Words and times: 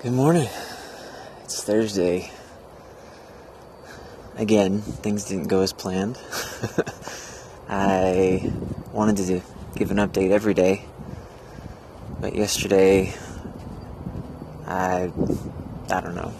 Good 0.00 0.12
morning. 0.12 0.48
It's 1.42 1.64
Thursday. 1.64 2.30
Again, 4.36 4.80
things 4.80 5.24
didn't 5.24 5.48
go 5.48 5.62
as 5.62 5.72
planned. 5.72 6.16
I 7.68 8.48
wanted 8.92 9.16
to 9.26 9.40
give 9.74 9.90
an 9.90 9.96
update 9.96 10.30
every 10.30 10.54
day, 10.54 10.84
but 12.20 12.36
yesterday, 12.36 13.12
I, 14.68 15.10
I 15.90 16.00
don't 16.00 16.14
know, 16.14 16.32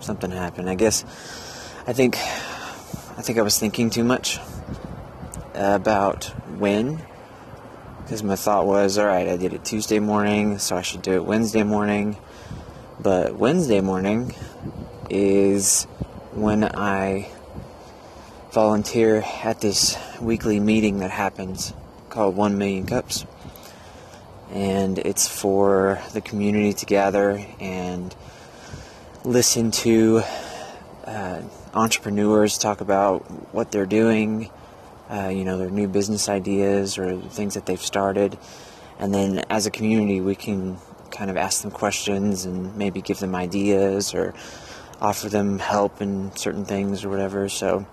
something 0.00 0.32
happened. 0.32 0.68
I 0.68 0.74
guess, 0.74 1.04
I 1.86 1.92
think, 1.92 2.16
I 2.16 3.22
think 3.22 3.38
I 3.38 3.42
was 3.42 3.60
thinking 3.60 3.90
too 3.90 4.02
much 4.02 4.40
about 5.54 6.24
when, 6.58 7.00
because 8.02 8.24
my 8.24 8.34
thought 8.34 8.66
was, 8.66 8.98
all 8.98 9.06
right, 9.06 9.28
I 9.28 9.36
did 9.36 9.52
it 9.52 9.64
Tuesday 9.64 10.00
morning, 10.00 10.58
so 10.58 10.76
I 10.76 10.82
should 10.82 11.02
do 11.02 11.12
it 11.12 11.24
Wednesday 11.24 11.62
morning 11.62 12.16
but 13.00 13.36
Wednesday 13.36 13.80
morning 13.80 14.34
is 15.10 15.84
when 16.32 16.64
I 16.64 17.30
volunteer 18.52 19.22
at 19.44 19.60
this 19.60 19.98
weekly 20.20 20.60
meeting 20.60 21.00
that 21.00 21.10
happens 21.10 21.74
called 22.08 22.34
1 22.36 22.56
Million 22.56 22.86
Cups. 22.86 23.26
And 24.50 24.98
it's 24.98 25.28
for 25.28 26.00
the 26.14 26.22
community 26.22 26.72
to 26.72 26.86
gather 26.86 27.44
and 27.60 28.14
listen 29.24 29.72
to 29.72 30.22
uh, 31.04 31.42
entrepreneurs 31.74 32.56
talk 32.56 32.80
about 32.80 33.30
what 33.52 33.72
they're 33.72 33.84
doing, 33.84 34.50
uh, 35.10 35.28
you 35.28 35.44
know, 35.44 35.58
their 35.58 35.70
new 35.70 35.86
business 35.86 36.28
ideas 36.28 36.96
or 36.96 37.20
things 37.20 37.54
that 37.54 37.66
they've 37.66 37.78
started. 37.78 38.38
And 38.98 39.12
then 39.12 39.40
as 39.50 39.66
a 39.66 39.70
community, 39.70 40.22
we 40.22 40.34
can 40.34 40.78
kind 41.16 41.30
of 41.30 41.36
ask 41.38 41.62
them 41.62 41.70
questions 41.70 42.44
and 42.44 42.76
maybe 42.76 43.00
give 43.00 43.18
them 43.18 43.34
ideas 43.34 44.12
or 44.14 44.34
offer 45.00 45.30
them 45.30 45.58
help 45.58 46.02
in 46.02 46.34
certain 46.36 46.66
things 46.66 47.04
or 47.04 47.08
whatever. 47.08 47.48
So, 47.48 47.86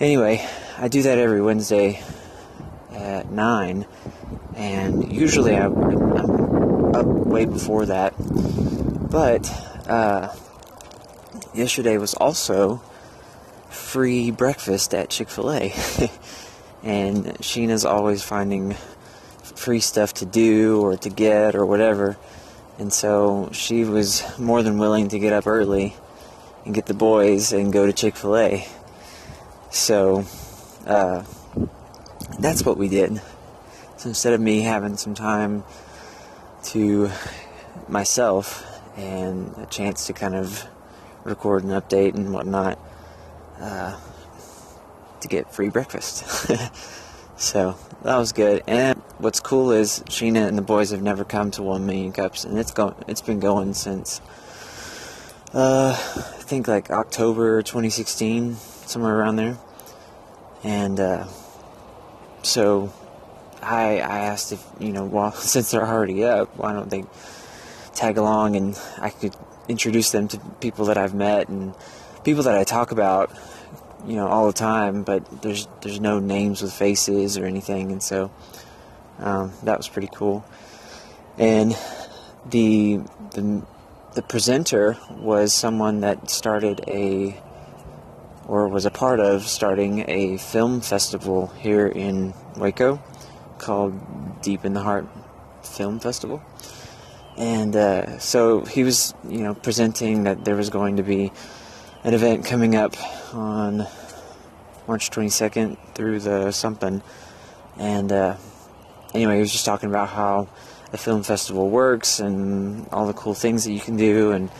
anyway, 0.00 0.44
I 0.76 0.88
do 0.88 1.02
that 1.02 1.18
every 1.18 1.40
Wednesday 1.40 2.02
at 2.92 3.30
9, 3.30 3.86
and 4.56 5.12
usually 5.12 5.54
I, 5.54 5.66
am 5.66 6.94
up 6.96 7.06
way 7.06 7.44
before 7.44 7.86
that. 7.86 8.14
But 8.18 9.48
uh, 9.88 10.34
yesterday 11.54 11.96
was 11.96 12.14
also 12.14 12.82
free 13.68 14.32
breakfast 14.32 14.94
at 14.94 15.10
Chick 15.10 15.28
fil 15.28 15.52
A. 15.52 15.62
and 16.82 17.26
Sheena's 17.38 17.84
always 17.84 18.22
finding 18.22 18.76
free 19.56 19.80
stuff 19.80 20.14
to 20.14 20.26
do 20.26 20.80
or 20.80 20.96
to 20.96 21.10
get 21.10 21.54
or 21.54 21.66
whatever. 21.66 22.16
And 22.78 22.92
so 22.92 23.50
she 23.52 23.84
was 23.84 24.22
more 24.38 24.62
than 24.62 24.78
willing 24.78 25.08
to 25.08 25.18
get 25.18 25.32
up 25.32 25.46
early 25.46 25.94
and 26.64 26.74
get 26.74 26.86
the 26.86 26.94
boys 26.94 27.52
and 27.52 27.72
go 27.72 27.86
to 27.86 27.92
Chick 27.92 28.16
fil 28.16 28.36
A. 28.36 28.66
So 29.70 30.24
uh, 30.86 31.24
that's 32.38 32.64
what 32.64 32.76
we 32.76 32.88
did. 32.88 33.20
So 33.96 34.08
instead 34.08 34.32
of 34.32 34.40
me 34.40 34.60
having 34.60 34.96
some 34.96 35.14
time 35.14 35.64
to 36.64 37.10
myself 37.88 38.66
and 38.96 39.54
a 39.58 39.66
chance 39.66 40.06
to 40.06 40.12
kind 40.12 40.34
of 40.34 40.66
record 41.24 41.64
an 41.64 41.70
update 41.70 42.14
and 42.14 42.32
whatnot, 42.32 42.78
uh, 43.60 43.98
to 45.20 45.28
get 45.28 45.52
free 45.52 45.68
breakfast. 45.68 46.24
so 47.36 47.76
that 48.02 48.16
was 48.16 48.32
good. 48.32 48.62
And 48.66 48.99
what's 49.20 49.40
cool 49.40 49.70
is 49.70 50.02
Sheena 50.06 50.46
and 50.46 50.56
the 50.56 50.62
boys 50.62 50.90
have 50.90 51.02
never 51.02 51.24
come 51.24 51.50
to 51.52 51.62
one 51.62 51.86
million 51.86 52.12
cups, 52.12 52.44
and 52.44 52.58
it's 52.58 52.72
going. 52.72 52.94
It's 53.06 53.22
been 53.22 53.40
going 53.40 53.74
since 53.74 54.20
uh, 55.52 55.92
I 55.92 56.42
think 56.42 56.68
like 56.68 56.90
October 56.90 57.62
2016, 57.62 58.54
somewhere 58.54 59.16
around 59.16 59.36
there. 59.36 59.58
And 60.62 61.00
uh, 61.00 61.26
so 62.42 62.92
I 63.62 64.00
I 64.00 64.20
asked 64.20 64.52
if 64.52 64.64
you 64.78 64.92
know, 64.92 65.04
well, 65.04 65.32
since 65.52 65.70
they're 65.70 65.86
already 65.86 66.24
up, 66.24 66.56
why 66.56 66.72
don't 66.72 66.90
they 66.90 67.04
tag 67.94 68.16
along 68.16 68.56
and 68.56 68.78
I 68.98 69.10
could 69.10 69.34
introduce 69.68 70.10
them 70.10 70.28
to 70.28 70.38
people 70.60 70.86
that 70.86 70.96
I've 70.96 71.14
met 71.14 71.48
and 71.48 71.74
people 72.24 72.44
that 72.44 72.56
I 72.56 72.64
talk 72.64 72.92
about 72.92 73.30
you 74.06 74.14
know 74.14 74.26
all 74.26 74.46
the 74.46 74.54
time 74.54 75.02
but 75.02 75.42
there's 75.42 75.68
there's 75.82 76.00
no 76.00 76.18
names 76.18 76.62
with 76.62 76.72
faces 76.72 77.36
or 77.36 77.44
anything 77.44 77.92
and 77.92 78.02
so 78.02 78.30
um, 79.20 79.52
that 79.62 79.76
was 79.76 79.88
pretty 79.88 80.08
cool. 80.12 80.44
And 81.38 81.76
the, 82.50 83.00
the 83.32 83.62
the 84.14 84.22
presenter 84.22 84.96
was 85.10 85.54
someone 85.54 86.00
that 86.00 86.30
started 86.30 86.82
a 86.88 87.40
or 88.48 88.66
was 88.66 88.84
a 88.84 88.90
part 88.90 89.20
of 89.20 89.46
starting 89.46 90.04
a 90.08 90.36
film 90.36 90.80
festival 90.80 91.46
here 91.58 91.86
in 91.86 92.34
Waco 92.56 93.00
called 93.58 94.42
Deep 94.42 94.64
in 94.64 94.72
the 94.72 94.80
Heart 94.80 95.06
Film 95.62 96.00
Festival. 96.00 96.42
And 97.36 97.76
uh, 97.76 98.18
so 98.18 98.64
he 98.64 98.82
was, 98.82 99.14
you 99.28 99.38
know, 99.38 99.54
presenting 99.54 100.24
that 100.24 100.44
there 100.44 100.56
was 100.56 100.68
going 100.68 100.96
to 100.96 101.04
be 101.04 101.30
an 102.02 102.12
event 102.12 102.44
coming 102.44 102.74
up 102.74 102.96
on 103.32 103.86
March 104.88 105.10
22nd 105.10 105.76
through 105.94 106.18
the 106.18 106.50
something, 106.50 107.02
and 107.78 108.10
uh, 108.10 108.36
anyway, 109.14 109.34
he 109.34 109.40
was 109.40 109.52
just 109.52 109.64
talking 109.64 109.88
about 109.88 110.08
how 110.08 110.48
the 110.90 110.98
film 110.98 111.22
festival 111.22 111.70
works 111.70 112.20
and 112.20 112.88
all 112.92 113.06
the 113.06 113.12
cool 113.12 113.34
things 113.34 113.64
that 113.64 113.72
you 113.72 113.80
can 113.80 113.96
do. 113.96 114.32
And 114.32 114.50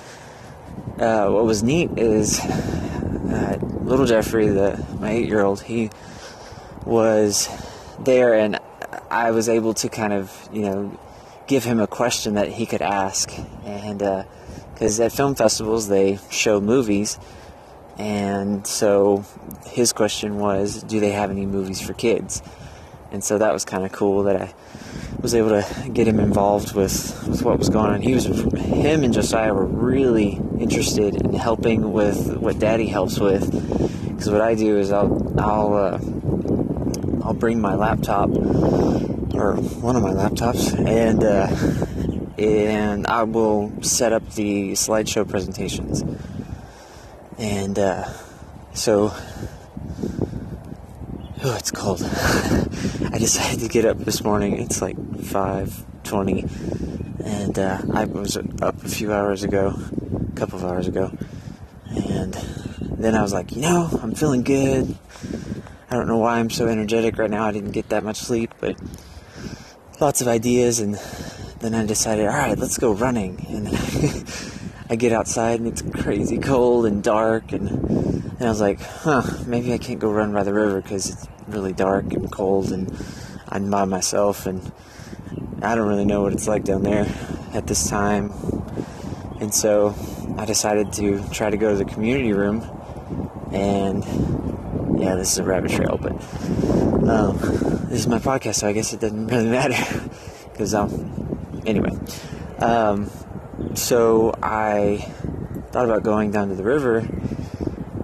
uh, 0.98 1.28
what 1.28 1.44
was 1.44 1.62
neat 1.62 1.90
is 1.96 2.40
uh, 2.40 3.58
little 3.82 4.06
Jeffrey, 4.06 4.48
the 4.48 4.84
my 5.00 5.10
eight-year-old, 5.10 5.62
he 5.62 5.90
was 6.84 7.48
there, 7.98 8.34
and 8.34 8.58
I 9.10 9.30
was 9.30 9.48
able 9.48 9.74
to 9.74 9.88
kind 9.88 10.12
of 10.12 10.48
you 10.52 10.62
know 10.62 10.98
give 11.46 11.64
him 11.64 11.80
a 11.80 11.86
question 11.86 12.34
that 12.34 12.48
he 12.48 12.66
could 12.66 12.82
ask, 12.82 13.32
and 13.64 13.98
because 14.72 15.00
uh, 15.00 15.04
at 15.04 15.12
film 15.12 15.34
festivals 15.34 15.88
they 15.88 16.18
show 16.30 16.60
movies. 16.60 17.18
And 17.98 18.66
so 18.66 19.26
his 19.66 19.92
question 19.92 20.38
was, 20.38 20.82
do 20.82 21.00
they 21.00 21.10
have 21.10 21.30
any 21.30 21.44
movies 21.44 21.82
for 21.82 21.92
kids? 21.92 22.40
And 23.12 23.24
so 23.24 23.38
that 23.38 23.52
was 23.52 23.64
kind 23.64 23.84
of 23.84 23.92
cool 23.92 24.24
that 24.24 24.40
I 24.40 24.54
was 25.20 25.34
able 25.34 25.50
to 25.50 25.90
get 25.92 26.06
him 26.06 26.20
involved 26.20 26.74
with, 26.74 27.26
with 27.26 27.42
what 27.42 27.58
was 27.58 27.68
going 27.68 27.90
on. 27.92 28.02
He 28.02 28.14
was 28.14 28.24
him 28.24 29.02
and 29.04 29.12
Josiah 29.12 29.52
were 29.52 29.66
really 29.66 30.40
interested 30.58 31.16
in 31.16 31.34
helping 31.34 31.92
with 31.92 32.36
what 32.36 32.58
Daddy 32.58 32.86
helps 32.86 33.18
with. 33.18 33.50
Because 34.08 34.30
what 34.30 34.40
I 34.40 34.54
do 34.54 34.78
is 34.78 34.92
I'll 34.92 35.40
I'll 35.40 35.74
uh, 35.74 35.98
I'll 37.24 37.34
bring 37.34 37.60
my 37.60 37.74
laptop 37.74 38.30
or 38.30 39.56
one 39.56 39.96
of 39.96 40.02
my 40.02 40.12
laptops 40.12 40.72
and 40.86 41.24
uh, 41.24 41.48
and 42.38 43.06
I 43.06 43.24
will 43.24 43.82
set 43.82 44.12
up 44.12 44.28
the 44.34 44.72
slideshow 44.72 45.28
presentations. 45.28 46.04
And 47.38 47.78
uh, 47.78 48.08
so 48.74 49.12
Oh, 51.42 51.56
it's 51.56 51.70
cold. 51.70 52.00
I 53.12 53.18
decided 53.18 53.60
to 53.60 53.68
get 53.68 53.84
up 53.84 53.98
this 53.98 54.22
morning. 54.22 54.58
It's 54.58 54.80
like 54.80 54.96
5:20, 54.96 57.24
and 57.24 57.58
uh, 57.58 57.82
I 57.92 58.04
was 58.04 58.36
up 58.36 58.84
a 58.84 58.88
few 58.88 59.12
hours 59.12 59.42
ago, 59.42 59.74
a 60.32 60.36
couple 60.36 60.58
of 60.58 60.64
hours 60.64 60.86
ago, 60.86 61.10
and 61.86 62.34
then 62.80 63.16
I 63.16 63.22
was 63.22 63.32
like, 63.32 63.56
you 63.56 63.62
know, 63.62 63.88
I'm 64.00 64.14
feeling 64.14 64.42
good. 64.42 64.96
I 65.90 65.96
don't 65.96 66.06
know 66.06 66.18
why 66.18 66.38
I'm 66.38 66.50
so 66.50 66.68
energetic 66.68 67.18
right 67.18 67.30
now. 67.30 67.46
I 67.46 67.52
didn't 67.52 67.72
get 67.72 67.88
that 67.88 68.04
much 68.04 68.18
sleep, 68.18 68.54
but 68.60 68.80
lots 70.00 70.20
of 70.20 70.28
ideas, 70.28 70.78
and 70.78 70.94
then 71.58 71.74
I 71.74 71.84
decided, 71.84 72.26
all 72.26 72.32
right, 72.32 72.56
let's 72.56 72.78
go 72.78 72.92
running, 72.92 73.44
and 73.48 73.68
I 74.90 74.96
get 74.96 75.12
outside 75.12 75.60
and 75.60 75.68
it's 75.68 75.82
crazy 75.82 76.38
cold 76.38 76.84
and 76.84 77.00
dark 77.00 77.52
and 77.52 77.99
and 78.40 78.48
I 78.48 78.50
was 78.50 78.60
like, 78.62 78.80
huh, 78.80 79.22
maybe 79.46 79.74
I 79.74 79.76
can't 79.76 80.00
go 80.00 80.10
run 80.10 80.32
by 80.32 80.44
the 80.44 80.54
river 80.54 80.80
because 80.80 81.10
it's 81.10 81.28
really 81.46 81.74
dark 81.74 82.14
and 82.14 82.32
cold 82.32 82.72
and 82.72 82.90
I'm 83.46 83.70
by 83.70 83.84
myself 83.84 84.46
and 84.46 84.72
I 85.60 85.74
don't 85.74 85.86
really 85.86 86.06
know 86.06 86.22
what 86.22 86.32
it's 86.32 86.48
like 86.48 86.64
down 86.64 86.82
there 86.82 87.06
at 87.52 87.66
this 87.66 87.90
time. 87.90 88.32
And 89.40 89.52
so 89.52 89.94
I 90.38 90.46
decided 90.46 90.94
to 90.94 91.22
try 91.28 91.50
to 91.50 91.58
go 91.58 91.72
to 91.72 91.76
the 91.76 91.84
community 91.84 92.32
room 92.32 92.62
and 93.52 94.02
yeah, 94.98 95.16
this 95.16 95.32
is 95.32 95.38
a 95.38 95.44
rabbit 95.44 95.72
trail, 95.72 95.98
but 96.00 96.12
um, 97.10 97.36
this 97.90 98.00
is 98.00 98.06
my 98.06 98.20
podcast, 98.20 98.54
so 98.54 98.68
I 98.68 98.72
guess 98.72 98.94
it 98.94 99.00
doesn't 99.00 99.26
really 99.26 99.48
matter 99.50 100.08
because 100.50 100.72
um, 100.72 101.62
anyway. 101.66 101.92
Um, 102.58 103.10
so 103.74 104.34
I 104.42 105.12
thought 105.72 105.84
about 105.84 106.04
going 106.04 106.30
down 106.30 106.48
to 106.48 106.54
the 106.54 106.64
river, 106.64 107.06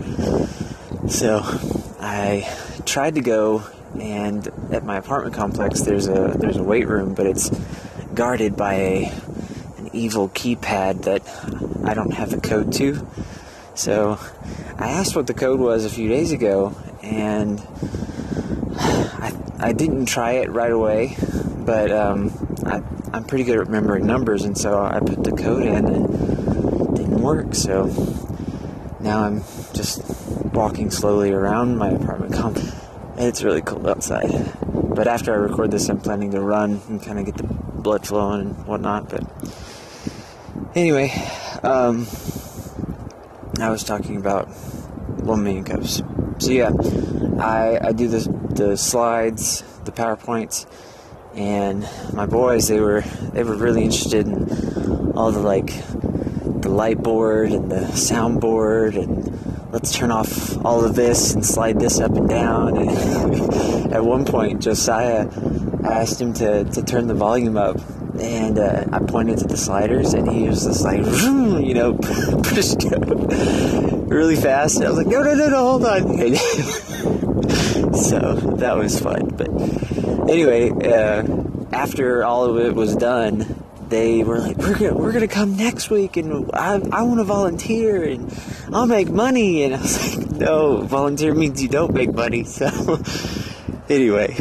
So 1.09 1.43
I 2.01 2.53
tried 2.87 3.15
to 3.15 3.21
go, 3.21 3.63
and 4.01 4.49
at 4.73 4.85
my 4.85 4.97
apartment 4.97 5.37
complex, 5.37 5.83
there's 5.83 6.09
a 6.09 6.35
there's 6.37 6.57
a 6.57 6.65
weight 6.65 6.89
room, 6.89 7.15
but 7.15 7.27
it's 7.27 7.49
guarded 8.15 8.57
by 8.57 8.75
a 8.75 9.13
an 9.77 9.91
evil 9.93 10.29
keypad 10.31 11.05
that 11.05 11.23
I 11.89 11.95
don't 11.95 12.15
have 12.15 12.33
the 12.33 12.41
code 12.41 12.73
to. 12.75 13.07
So 13.77 14.19
I 14.77 14.91
asked 14.91 15.15
what 15.15 15.29
the 15.29 15.35
code 15.35 15.61
was 15.61 15.85
a 15.85 15.91
few 15.91 16.09
days 16.09 16.33
ago, 16.33 16.75
and 17.01 17.63
I, 19.61 19.73
didn't 19.73 20.07
try 20.07 20.33
it 20.33 20.51
right 20.51 20.73
away, 20.73 21.17
but 21.59 21.91
um, 21.91 22.33
I, 22.65 22.83
I'm 23.13 23.25
pretty 23.25 23.45
good 23.45 23.57
at 23.57 23.67
remembering 23.67 24.07
numbers, 24.07 24.45
and 24.45 24.57
so 24.57 24.81
I 24.81 25.01
put 25.01 25.25
the 25.25 25.33
code 25.33 25.63
in 25.63 25.87
and 25.87 26.05
it 26.05 26.95
didn't 26.97 27.21
work. 27.21 27.55
So 27.55 27.87
now 29.01 29.25
I'm 29.25 29.43
just 29.75 30.03
walking 30.53 30.91
slowly 30.91 31.33
around 31.33 31.77
my 31.77 31.91
apartment 31.91 32.35
complex. 32.35 32.75
It's 33.17 33.43
really 33.43 33.63
cold 33.63 33.87
outside. 33.87 34.55
But 34.99 35.09
after 35.09 35.33
I 35.33 35.37
record 35.37 35.71
this, 35.71 35.89
I'm 35.89 36.01
planning 36.01 36.31
to 36.33 36.41
run 36.41 36.81
and 36.89 37.03
kind 37.03 37.19
of 37.19 37.27
get 37.27 37.37
the 37.37 37.45
blood 37.45 38.07
flowing 38.07 38.41
and 38.41 38.67
whatnot. 38.67 39.09
But 39.09 39.25
anyway, 40.75 41.11
um, 41.63 42.07
I 43.61 43.71
was 43.71 43.83
talking 43.85 44.17
about 44.17 44.49
1 44.49 45.43
million 45.43 45.65
cups. 45.65 46.03
So 46.39 46.51
yeah, 46.51 46.71
I, 47.41 47.79
I 47.89 47.93
do 47.93 48.09
the, 48.09 48.21
the 48.59 48.77
slides, 48.77 49.63
the 49.85 49.93
PowerPoints, 49.93 50.67
and 51.35 51.89
my 52.13 52.27
boys 52.27 52.69
they 52.69 52.81
were 52.81 53.03
they 53.33 53.45
were 53.45 53.55
really 53.55 53.85
interested 53.85 54.27
in 54.27 55.13
all 55.17 55.31
the 55.31 55.39
like 55.39 55.73
the 56.63 56.69
light 56.69 56.99
board 56.99 57.53
and 57.53 57.71
the 57.71 57.81
soundboard 57.93 58.97
and 58.97 59.73
let's 59.73 59.95
turn 59.95 60.11
off 60.11 60.57
all 60.65 60.85
of 60.85 60.97
this 60.97 61.35
and 61.35 61.47
slide 61.47 61.79
this 61.79 62.01
up 62.01 62.13
and 62.13 62.29
down. 62.29 62.77
And 62.77 63.93
at 63.93 64.05
one 64.05 64.25
point 64.25 64.61
Josiah 64.61 65.29
asked 65.85 66.21
him 66.21 66.33
to, 66.35 66.65
to 66.65 66.83
turn 66.83 67.07
the 67.07 67.15
volume 67.15 67.57
up 67.57 67.77
and 68.21 68.59
uh, 68.59 68.85
I 68.93 68.99
pointed 68.99 69.39
to 69.39 69.47
the 69.47 69.57
sliders 69.57 70.15
and 70.15 70.29
he 70.29 70.49
was 70.49 70.65
just 70.65 70.83
like 70.83 70.99
you 71.07 71.75
know 71.75 71.95
pushed 72.43 72.83
really 74.11 74.37
fast. 74.37 74.77
And 74.77 74.87
I 74.87 74.89
was 74.89 74.99
like 74.99 75.07
no 75.07 75.23
no 75.23 75.35
no 75.35 75.49
no 75.49 75.79
hold 75.79 75.85
on 75.85 76.88
so 77.99 78.35
that 78.57 78.77
was 78.77 78.99
fun 79.01 79.29
but 79.29 79.49
anyway 80.31 80.71
uh, 80.71 81.23
after 81.73 82.25
all 82.25 82.45
of 82.45 82.59
it 82.59 82.75
was 82.75 82.97
done 82.97 83.65
they 83.89 84.23
were 84.23 84.39
like, 84.39 84.57
we're 84.59 84.79
gonna, 84.79 84.95
we're 84.95 85.13
gonna 85.13 85.29
come 85.29 85.57
next 85.57 85.91
week 85.91 86.17
and 86.17 86.51
I, 86.53 86.75
I 86.93 87.03
want 87.03 87.21
to 87.21 87.25
volunteer 87.25 88.05
and 88.05 88.33
I'll 88.73 88.87
make 88.87 89.09
money. 89.09 89.65
And 89.65 89.75
I 89.75 89.81
was 89.81 90.17
like, 90.19 90.31
no, 90.33 90.83
volunteer 90.83 91.35
means 91.35 91.63
you 91.63 91.69
don't 91.69 91.93
make 91.93 92.13
money. 92.13 92.45
So 92.59 93.01
anyway, 93.89 94.35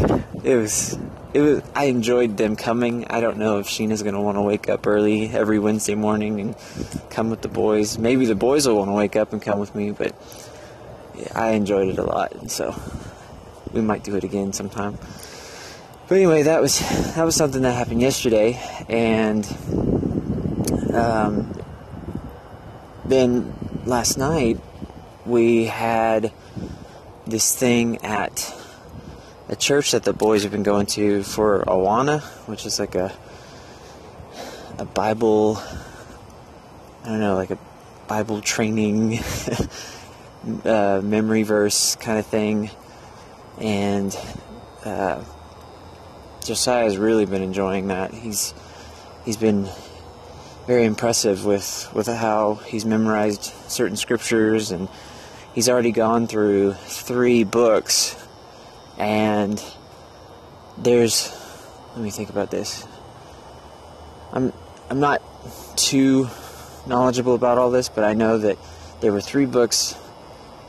it 0.43 0.55
was, 0.55 0.97
it 1.33 1.41
was, 1.41 1.61
I 1.75 1.85
enjoyed 1.85 2.37
them 2.37 2.55
coming. 2.55 3.05
I 3.09 3.19
don't 3.21 3.37
know 3.37 3.59
if 3.59 3.67
Sheena's 3.67 4.01
gonna 4.01 4.21
want 4.21 4.37
to 4.37 4.41
wake 4.41 4.69
up 4.69 4.87
early 4.87 5.29
every 5.29 5.59
Wednesday 5.59 5.95
morning 5.95 6.39
and 6.39 6.55
come 7.09 7.29
with 7.29 7.41
the 7.41 7.47
boys. 7.47 7.97
Maybe 7.97 8.25
the 8.25 8.35
boys 8.35 8.67
will 8.67 8.77
want 8.77 8.89
to 8.89 8.93
wake 8.93 9.15
up 9.15 9.33
and 9.33 9.41
come 9.41 9.59
with 9.59 9.75
me, 9.75 9.91
but 9.91 10.15
I 11.35 11.51
enjoyed 11.51 11.89
it 11.89 11.99
a 11.99 12.03
lot. 12.03 12.49
So 12.49 12.75
we 13.73 13.81
might 13.81 14.03
do 14.03 14.15
it 14.15 14.23
again 14.23 14.53
sometime. 14.53 14.97
But 16.07 16.15
anyway, 16.15 16.43
that 16.43 16.61
was 16.61 16.79
that 17.15 17.25
was 17.25 17.35
something 17.35 17.61
that 17.63 17.73
happened 17.73 18.01
yesterday, 18.01 18.59
and 18.87 19.45
um, 20.93 21.53
then 23.05 23.53
last 23.85 24.17
night 24.17 24.59
we 25.25 25.65
had 25.65 26.31
this 27.25 27.53
thing 27.53 27.97
at 28.05 28.53
a 29.49 29.55
church 29.55 29.91
that 29.91 30.03
the 30.03 30.13
boys 30.13 30.43
have 30.43 30.51
been 30.51 30.63
going 30.63 30.85
to 30.85 31.23
for 31.23 31.63
Awana, 31.65 32.21
which 32.47 32.65
is 32.65 32.79
like 32.79 32.95
a 32.95 33.11
a 34.77 34.85
Bible, 34.85 35.61
I 37.03 37.09
don't 37.09 37.19
know, 37.19 37.35
like 37.35 37.51
a 37.51 37.57
Bible 38.07 38.41
training 38.41 39.19
uh, 40.65 41.01
memory 41.03 41.43
verse 41.43 41.95
kind 41.95 42.19
of 42.19 42.25
thing, 42.25 42.69
and. 43.59 44.17
Uh, 44.83 45.23
Josiah's 46.47 46.97
really 46.97 47.25
been 47.25 47.41
enjoying 47.41 47.87
that. 47.87 48.13
He's 48.13 48.53
he's 49.25 49.35
been 49.35 49.67
very 50.65 50.85
impressive 50.85 51.43
with 51.43 51.89
with 51.93 52.07
how 52.07 52.55
he's 52.65 52.85
memorized 52.85 53.43
certain 53.69 53.97
scriptures 53.97 54.71
and 54.71 54.87
he's 55.53 55.67
already 55.67 55.91
gone 55.91 56.25
through 56.25 56.73
three 56.73 57.43
books 57.43 58.15
and 58.97 59.61
there's 60.77 61.35
let 61.95 62.01
me 62.01 62.11
think 62.11 62.29
about 62.29 62.49
this. 62.49 62.87
I'm 64.31 64.53
I'm 64.89 65.01
not 65.01 65.21
too 65.75 66.29
knowledgeable 66.85 67.35
about 67.35 67.57
all 67.57 67.71
this, 67.71 67.89
but 67.89 68.05
I 68.05 68.13
know 68.13 68.37
that 68.37 68.57
there 69.01 69.11
were 69.11 69.19
three 69.19 69.45
books 69.45 69.97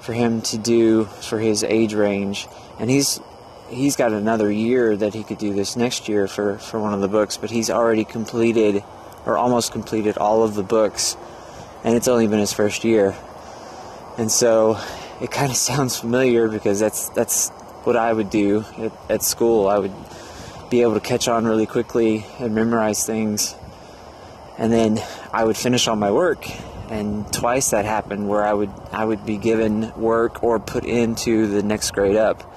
for 0.00 0.12
him 0.12 0.42
to 0.42 0.58
do 0.58 1.04
for 1.04 1.38
his 1.38 1.62
age 1.62 1.94
range 1.94 2.48
and 2.78 2.90
he's 2.90 3.20
he's 3.68 3.96
got 3.96 4.12
another 4.12 4.50
year 4.50 4.96
that 4.96 5.14
he 5.14 5.22
could 5.22 5.38
do 5.38 5.52
this 5.52 5.76
next 5.76 6.08
year 6.08 6.26
for, 6.26 6.58
for 6.58 6.80
one 6.80 6.94
of 6.94 7.00
the 7.00 7.08
books, 7.08 7.36
but 7.36 7.50
he's 7.50 7.70
already 7.70 8.04
completed 8.04 8.82
or 9.26 9.36
almost 9.36 9.72
completed 9.72 10.16
all 10.16 10.42
of 10.42 10.54
the 10.54 10.62
books, 10.62 11.16
and 11.84 11.94
it's 11.94 12.08
only 12.08 12.26
been 12.26 12.38
his 12.38 12.52
first 12.52 12.84
year. 12.84 13.14
And 14.16 14.30
so 14.30 14.78
it 15.20 15.30
kind 15.30 15.50
of 15.50 15.56
sounds 15.70 15.98
familiar 15.98 16.48
because 16.48 16.80
that's 16.80 17.08
that's 17.10 17.50
what 17.84 17.96
I 17.96 18.12
would 18.12 18.30
do 18.30 18.64
at, 18.78 18.92
at 19.08 19.22
school. 19.22 19.68
I 19.68 19.78
would 19.78 19.94
be 20.70 20.82
able 20.82 20.94
to 20.94 21.00
catch 21.00 21.28
on 21.28 21.46
really 21.46 21.66
quickly 21.66 22.26
and 22.38 22.54
memorize 22.54 23.04
things, 23.04 23.54
and 24.56 24.72
then 24.72 24.98
I 25.32 25.44
would 25.44 25.56
finish 25.56 25.88
all 25.88 25.96
my 25.96 26.10
work. 26.10 26.46
And 26.90 27.30
twice 27.30 27.72
that 27.72 27.84
happened 27.84 28.30
where 28.30 28.42
I 28.42 28.54
would 28.54 28.72
I 28.92 29.04
would 29.04 29.26
be 29.26 29.36
given 29.36 29.92
work 29.94 30.42
or 30.42 30.58
put 30.58 30.86
into 30.86 31.46
the 31.46 31.62
next 31.62 31.90
grade 31.90 32.16
up 32.16 32.50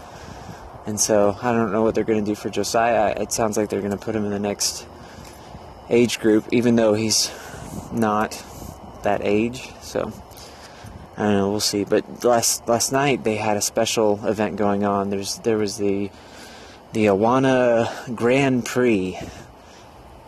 and 0.85 0.99
so 0.99 1.37
I 1.41 1.51
don't 1.51 1.71
know 1.71 1.83
what 1.83 1.95
they're 1.95 2.03
going 2.03 2.23
to 2.23 2.31
do 2.31 2.35
for 2.35 2.49
Josiah. 2.49 3.15
It 3.19 3.31
sounds 3.31 3.57
like 3.57 3.69
they're 3.69 3.81
going 3.81 3.91
to 3.91 3.97
put 3.97 4.15
him 4.15 4.25
in 4.25 4.31
the 4.31 4.39
next 4.39 4.85
age 5.89 6.19
group, 6.19 6.45
even 6.51 6.75
though 6.75 6.93
he's 6.93 7.31
not 7.91 8.43
that 9.03 9.21
age. 9.23 9.69
So 9.81 10.11
I 11.17 11.23
don't 11.23 11.33
know. 11.33 11.49
We'll 11.51 11.59
see. 11.59 11.83
But 11.83 12.23
last 12.23 12.67
last 12.67 12.91
night 12.91 13.23
they 13.23 13.35
had 13.35 13.57
a 13.57 13.61
special 13.61 14.25
event 14.25 14.55
going 14.55 14.83
on. 14.83 15.09
There's 15.09 15.37
there 15.39 15.57
was 15.57 15.77
the 15.77 16.09
the 16.93 17.05
Awana 17.05 18.15
Grand 18.15 18.65
Prix, 18.65 19.19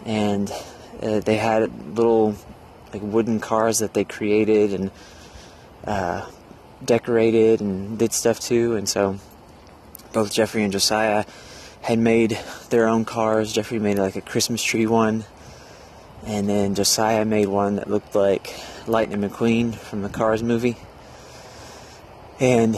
and 0.06 0.52
uh, 1.02 1.20
they 1.20 1.38
had 1.38 1.96
little 1.98 2.36
like 2.94 3.02
wooden 3.02 3.40
cars 3.40 3.80
that 3.80 3.94
they 3.94 4.04
created 4.04 4.74
and 4.74 4.92
uh, 5.86 6.26
decorated 6.86 7.60
and 7.60 7.98
did 7.98 8.14
stuff 8.14 8.40
too. 8.40 8.76
And 8.76 8.88
so 8.88 9.18
both 10.14 10.32
Jeffrey 10.32 10.64
and 10.64 10.72
Josiah 10.72 11.26
had 11.82 12.00
made 12.00 12.40
their 12.70 12.88
own 12.88 13.04
cars. 13.04 13.52
Jeffrey 13.52 13.80
made 13.80 13.98
like 13.98 14.16
a 14.16 14.22
Christmas 14.22 14.64
tree 14.64 14.88
one, 14.88 15.26
and 16.26 16.48
then 16.48 16.76
Josiah 16.76 17.26
made 17.26 17.48
one 17.48 17.76
that 17.76 17.90
looked 17.90 18.16
like 18.16 18.54
Lightning 18.88 19.28
McQueen 19.28 19.76
from 19.76 20.02
the 20.02 20.10
Cars 20.10 20.42
movie. 20.42 20.78
And 22.40 22.78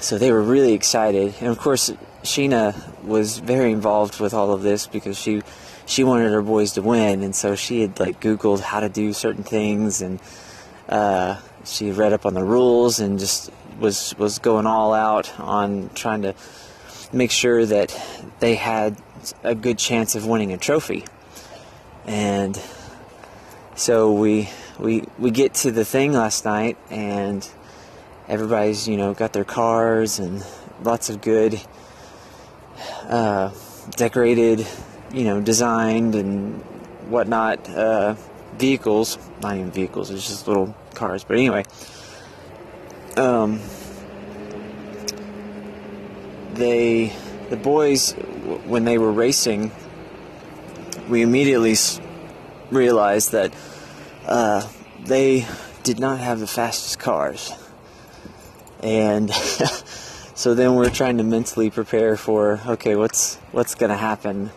so 0.00 0.16
they 0.16 0.32
were 0.32 0.42
really 0.42 0.72
excited. 0.72 1.34
And 1.40 1.48
of 1.48 1.58
course, 1.58 1.90
Sheena 2.22 3.04
was 3.04 3.38
very 3.38 3.72
involved 3.72 4.20
with 4.20 4.34
all 4.34 4.52
of 4.52 4.62
this 4.62 4.86
because 4.86 5.18
she 5.18 5.42
she 5.86 6.04
wanted 6.04 6.30
her 6.30 6.42
boys 6.42 6.72
to 6.72 6.82
win, 6.82 7.22
and 7.22 7.34
so 7.34 7.56
she 7.56 7.82
had 7.82 7.98
like 7.98 8.20
Googled 8.20 8.60
how 8.60 8.80
to 8.80 8.88
do 8.88 9.12
certain 9.12 9.42
things, 9.42 10.02
and 10.02 10.20
uh, 10.88 11.40
she 11.64 11.90
read 11.90 12.12
up 12.12 12.24
on 12.26 12.34
the 12.34 12.44
rules 12.44 13.00
and 13.00 13.18
just 13.18 13.50
was 13.80 14.14
was 14.18 14.38
going 14.38 14.66
all 14.66 14.92
out 14.92 15.38
on 15.40 15.90
trying 15.94 16.22
to 16.22 16.34
make 17.12 17.30
sure 17.30 17.64
that 17.66 17.98
they 18.38 18.54
had 18.54 18.96
a 19.42 19.54
good 19.54 19.78
chance 19.78 20.14
of 20.14 20.26
winning 20.26 20.52
a 20.52 20.58
trophy. 20.58 21.04
And 22.06 22.60
so 23.74 24.12
we 24.12 24.48
we 24.78 25.04
we 25.18 25.30
get 25.30 25.54
to 25.54 25.70
the 25.70 25.84
thing 25.84 26.12
last 26.12 26.44
night 26.44 26.76
and 26.90 27.48
everybody's 28.28 28.86
you 28.86 28.96
know 28.96 29.14
got 29.14 29.32
their 29.32 29.44
cars 29.44 30.18
and 30.18 30.44
lots 30.82 31.10
of 31.10 31.20
good 31.20 31.60
uh, 33.08 33.50
decorated 33.96 34.66
you 35.12 35.24
know 35.24 35.40
designed 35.40 36.14
and 36.14 36.60
whatnot 37.10 37.68
uh, 37.70 38.14
vehicles 38.56 39.18
not 39.42 39.56
even 39.56 39.70
vehicles 39.70 40.10
it's 40.10 40.26
just 40.26 40.46
little 40.46 40.74
cars 40.94 41.24
but 41.24 41.36
anyway 41.36 41.64
um, 43.16 43.60
they, 46.54 47.12
the 47.48 47.56
boys, 47.56 48.12
when 48.12 48.84
they 48.84 48.98
were 48.98 49.12
racing, 49.12 49.72
we 51.08 51.22
immediately 51.22 51.74
realized 52.70 53.32
that 53.32 53.52
uh, 54.26 54.66
they 55.04 55.46
did 55.82 55.98
not 55.98 56.20
have 56.20 56.40
the 56.40 56.46
fastest 56.46 56.98
cars. 56.98 57.52
And 58.82 59.32
so 60.34 60.54
then 60.54 60.74
we're 60.74 60.90
trying 60.90 61.18
to 61.18 61.24
mentally 61.24 61.70
prepare 61.70 62.16
for 62.16 62.60
okay, 62.66 62.96
what's 62.96 63.36
what's 63.52 63.74
going 63.74 63.90
to 63.90 63.96
happen 63.96 64.50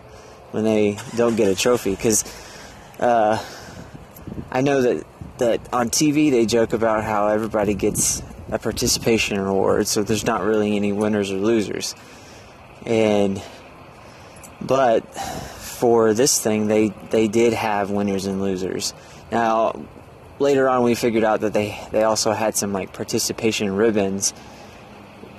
when 0.52 0.64
they 0.64 0.98
don't 1.16 1.36
get 1.36 1.50
a 1.50 1.56
trophy 1.56 1.92
because 1.92 2.24
uh, 3.00 3.44
I 4.52 4.62
know 4.62 4.82
that 4.82 5.06
that 5.40 5.74
on 5.74 5.90
TV 5.90 6.30
they 6.32 6.46
joke 6.46 6.74
about 6.74 7.04
how 7.04 7.28
everybody 7.28 7.74
gets 7.74 8.22
a 8.54 8.60
participation 8.60 9.40
award, 9.40 9.88
so 9.88 10.04
there's 10.04 10.26
not 10.26 10.44
really 10.44 10.76
any 10.76 10.94
winners 10.94 11.32
or 11.32 11.38
losers. 11.38 11.96
And 12.86 13.42
but 14.62 15.02
for 15.14 16.14
this 16.14 16.40
thing, 16.40 16.68
they 16.68 16.90
they 17.10 17.28
did 17.28 17.54
have 17.54 17.90
winners 17.90 18.28
and 18.28 18.42
losers. 18.42 18.94
Now 19.32 19.84
later 20.38 20.70
on, 20.70 20.84
we 20.84 20.94
figured 20.94 21.24
out 21.24 21.42
that 21.42 21.54
they 21.54 21.80
they 21.92 22.04
also 22.04 22.32
had 22.32 22.56
some 22.56 22.72
like 22.72 22.94
participation 22.94 23.76
ribbons, 23.76 24.34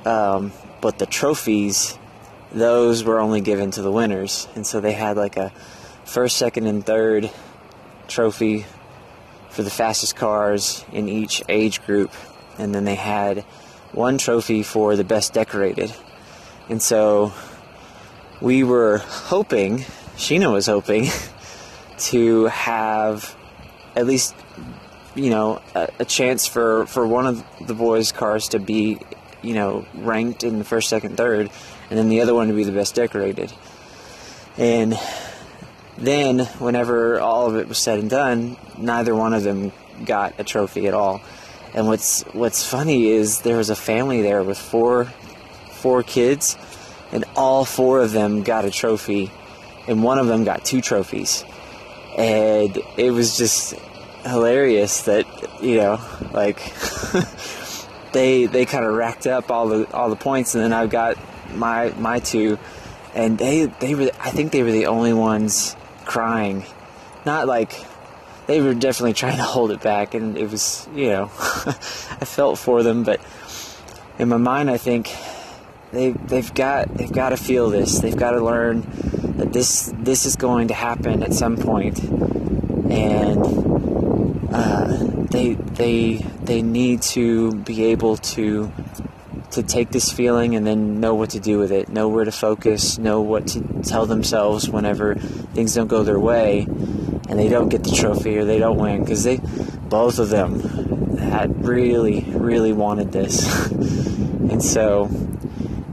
um, 0.05 0.51
but 0.81 0.99
the 0.99 1.07
trophies, 1.07 1.97
those 2.53 3.05
were 3.05 3.21
only 3.21 3.41
given 3.41 3.71
to 3.71 3.83
the 3.83 3.93
winners, 3.93 4.49
and 4.57 4.67
so 4.67 4.81
they 4.81 4.93
had 4.93 5.17
like 5.17 5.37
a 5.37 5.53
first, 6.05 6.37
second, 6.37 6.67
and 6.67 6.85
third 6.85 7.31
trophy 8.09 8.67
for 9.51 9.63
the 9.63 9.71
fastest 9.71 10.17
cars 10.17 10.85
in 10.93 11.09
each 11.09 11.41
age 11.49 11.81
group, 11.87 12.11
and 12.59 12.75
then 12.75 12.85
they 12.85 12.95
had 12.95 13.45
one 13.93 14.19
trophy 14.19 14.63
for 14.63 14.97
the 14.97 15.05
best 15.05 15.33
decorated. 15.33 15.95
And 16.69 16.83
so 16.83 17.33
we 18.41 18.65
were 18.65 18.99
hoping, 18.99 19.81
Sheena 20.17 20.53
was 20.53 20.67
hoping, 20.67 21.09
to 21.99 22.47
have 22.47 23.37
at 23.95 24.07
least, 24.07 24.35
you 25.15 25.31
know, 25.31 25.61
a, 25.75 25.89
a, 26.01 26.05
chance 26.05 26.47
for, 26.47 26.87
for 26.87 27.07
one 27.07 27.27
of 27.27 27.45
the 27.67 27.75
boys' 27.75 28.11
cars 28.11 28.49
to 28.49 28.59
be, 28.59 28.99
you 29.43 29.55
know, 29.55 29.87
ranked 29.95 30.43
in 30.43 30.59
the 30.59 30.65
first, 30.65 30.89
second, 30.89 31.17
third, 31.17 31.51
and 31.91 31.99
then 31.99 32.09
the 32.09 32.21
other 32.21 32.35
one 32.35 32.49
to 32.49 32.55
be 32.55 32.65
the 32.65 32.73
best 32.73 32.95
decorated. 32.95 33.53
And 34.57 34.99
then, 35.97 36.41
whenever 36.59 37.21
all 37.21 37.47
of 37.47 37.57
it 37.57 37.69
was 37.69 37.79
said 37.79 38.01
and 38.01 38.11
done, 38.11 38.57
neither 38.77 39.15
one 39.15 39.33
of 39.33 39.43
them 39.43 39.73
got 40.05 40.35
a 40.39 40.45
trophy 40.45 40.89
at 40.89 40.95
all. 40.95 41.21
And 41.75 41.89
what's 41.89 42.23
what's 42.33 42.65
funny 42.65 43.09
is 43.09 43.41
there 43.41 43.57
was 43.57 43.69
a 43.69 43.77
family 43.77 44.23
there 44.23 44.43
with 44.43 44.59
four 44.59 45.07
four 45.73 46.03
kids, 46.03 46.57
and 47.11 47.25
all 47.35 47.65
four 47.65 48.01
of 48.01 48.13
them 48.13 48.43
got 48.43 48.65
a 48.65 48.71
trophy, 48.71 49.33
and 49.89 50.03
one 50.03 50.19
of 50.19 50.29
them 50.29 50.45
got 50.45 50.65
two 50.65 50.81
trophies. 50.81 51.45
And 52.17 52.79
it 52.97 53.11
was 53.11 53.37
just 53.37 53.75
hilarious 54.25 55.03
that 55.03 55.27
you 55.61 55.77
know, 55.77 56.01
like 56.33 56.63
they 58.13 58.47
they 58.47 58.65
kind 58.67 58.85
of 58.85 58.95
racked 58.95 59.27
up 59.27 59.51
all 59.51 59.69
the 59.69 59.93
all 59.93 60.11
the 60.11 60.17
points, 60.17 60.55
and 60.55 60.63
then 60.63 60.73
I've 60.73 60.91
got 60.91 61.19
my 61.55 61.91
my 61.99 62.21
two, 62.21 62.59
and 63.15 63.37
they 63.37 63.67
they 63.67 63.97
were 63.97 64.11
I 64.21 64.31
think 64.31 64.53
they 64.53 64.63
were 64.63 64.73
the 64.73 64.87
only 64.87 65.13
ones 65.13 65.75
crying. 66.05 66.65
Not 67.27 67.49
like 67.49 67.73
they 68.47 68.61
were 68.61 68.75
definitely 68.75 69.15
trying 69.15 69.37
to 69.37 69.43
hold 69.43 69.71
it 69.71 69.81
back, 69.81 70.15
and 70.15 70.37
it 70.37 70.51
was, 70.51 70.89
you 70.95 71.09
know, 71.09 71.25
I 71.37 72.25
felt 72.25 72.59
for 72.59 72.83
them, 72.83 73.05
but 73.05 73.21
in 74.19 74.29
my 74.29 74.37
mind, 74.37 74.71
I 74.71 74.77
think 74.77 75.15
they 75.93 76.11
they've 76.11 76.53
got 76.55 76.95
they've 76.95 77.13
got 77.13 77.31
to 77.31 77.37
feel 77.37 77.71
this. 77.71 78.01
They've 78.01 78.17
got 78.17 78.33
to 78.33 78.45
learn 78.45 78.83
that 79.39 79.53
this 79.53 79.93
this 79.97 80.27
is 80.27 80.37
going 80.37 80.69
to 80.69 80.75
happen 80.75 81.23
at 81.23 81.33
some 81.33 81.57
point, 81.57 81.99
and 82.01 83.39
uh, 84.53 84.97
they 85.31 85.55
they 85.55 86.17
they 86.43 86.63
need 86.63 87.03
to 87.03 87.55
be 87.55 87.87
able 87.87 88.19
to 88.19 88.71
to 89.53 89.63
take 89.63 89.91
this 89.91 90.11
feeling 90.11 90.57
and 90.57 90.67
then 90.67 90.99
know 91.01 91.15
what 91.15 91.31
to 91.31 91.41
do 91.41 91.59
with 91.59 91.71
it, 91.71 91.89
know 91.89 92.09
where 92.09 92.25
to 92.25 92.33
focus, 92.33 92.99
know 92.99 93.21
what 93.21 93.47
to 93.47 93.63
tell 93.85 94.05
themselves 94.05 94.69
whenever 94.69 95.15
things 95.15 95.75
don't 95.75 95.87
go 95.87 96.03
their 96.03 96.19
way 96.19 96.67
and 97.29 97.39
they 97.39 97.49
don't 97.49 97.69
get 97.69 97.85
the 97.85 97.91
trophy 97.91 98.37
or 98.37 98.45
they 98.45 98.59
don't 98.59 98.79
win 98.79 99.01
because 99.01 99.25
they 99.25 99.39
both 99.89 100.19
of 100.19 100.29
them 100.29 100.61
had 101.19 101.65
really 101.65 102.25
really 102.29 102.73
wanted 102.73 103.13
this. 103.13 103.71
and 103.71 104.63
so 104.63 105.11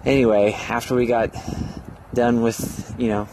anyway, 0.06 0.54
after 0.54 0.96
we 0.96 1.06
got 1.06 1.34
done 2.14 2.42
with, 2.42 2.94
you 2.98 3.08
know, 3.08 3.28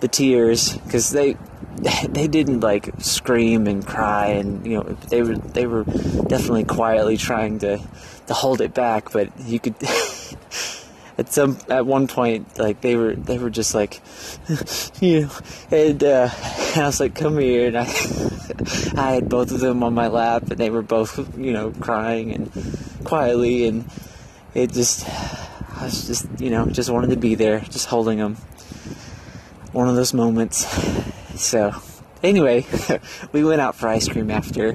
the 0.00 0.08
tears 0.08 0.78
cuz 0.88 1.10
they 1.10 1.36
they 2.08 2.26
didn't 2.26 2.60
like 2.60 2.90
scream 2.98 3.66
and 3.66 3.86
cry 3.86 4.26
and 4.28 4.66
you 4.66 4.78
know 4.78 4.82
they 5.08 5.22
were 5.22 5.36
they 5.36 5.66
were 5.66 5.84
definitely 5.84 6.64
quietly 6.64 7.16
trying 7.16 7.58
to 7.58 7.78
to 8.26 8.34
hold 8.34 8.60
it 8.60 8.72
back 8.72 9.12
but 9.12 9.28
you 9.40 9.60
could 9.60 9.74
at 11.18 11.32
some 11.32 11.58
at 11.68 11.86
one 11.86 12.06
point 12.06 12.58
like 12.58 12.80
they 12.80 12.96
were 12.96 13.14
they 13.14 13.38
were 13.38 13.50
just 13.50 13.74
like 13.74 14.02
you 15.00 15.22
know 15.22 15.30
and, 15.70 16.04
uh, 16.04 16.28
and 16.74 16.82
I 16.82 16.86
was 16.86 17.00
like 17.00 17.14
come 17.14 17.38
here 17.38 17.68
and 17.68 17.78
I 17.78 17.82
I 18.96 19.14
had 19.14 19.28
both 19.28 19.50
of 19.50 19.60
them 19.60 19.82
on 19.82 19.94
my 19.94 20.08
lap 20.08 20.50
and 20.50 20.58
they 20.58 20.70
were 20.70 20.82
both 20.82 21.38
you 21.38 21.52
know 21.52 21.70
crying 21.72 22.32
and 22.32 22.78
quietly 23.04 23.66
and 23.66 23.90
it 24.54 24.72
just 24.72 25.08
I 25.78 25.84
was 25.84 26.06
just 26.06 26.26
you 26.38 26.50
know 26.50 26.66
just 26.66 26.90
wanted 26.90 27.10
to 27.10 27.16
be 27.16 27.34
there 27.34 27.60
just 27.60 27.86
holding 27.86 28.18
them 28.18 28.36
one 29.76 29.90
of 29.90 29.94
those 29.94 30.14
moments. 30.14 30.64
So, 31.38 31.74
anyway, 32.22 32.64
we 33.32 33.44
went 33.44 33.60
out 33.60 33.76
for 33.76 33.88
ice 33.88 34.08
cream 34.08 34.30
after, 34.30 34.74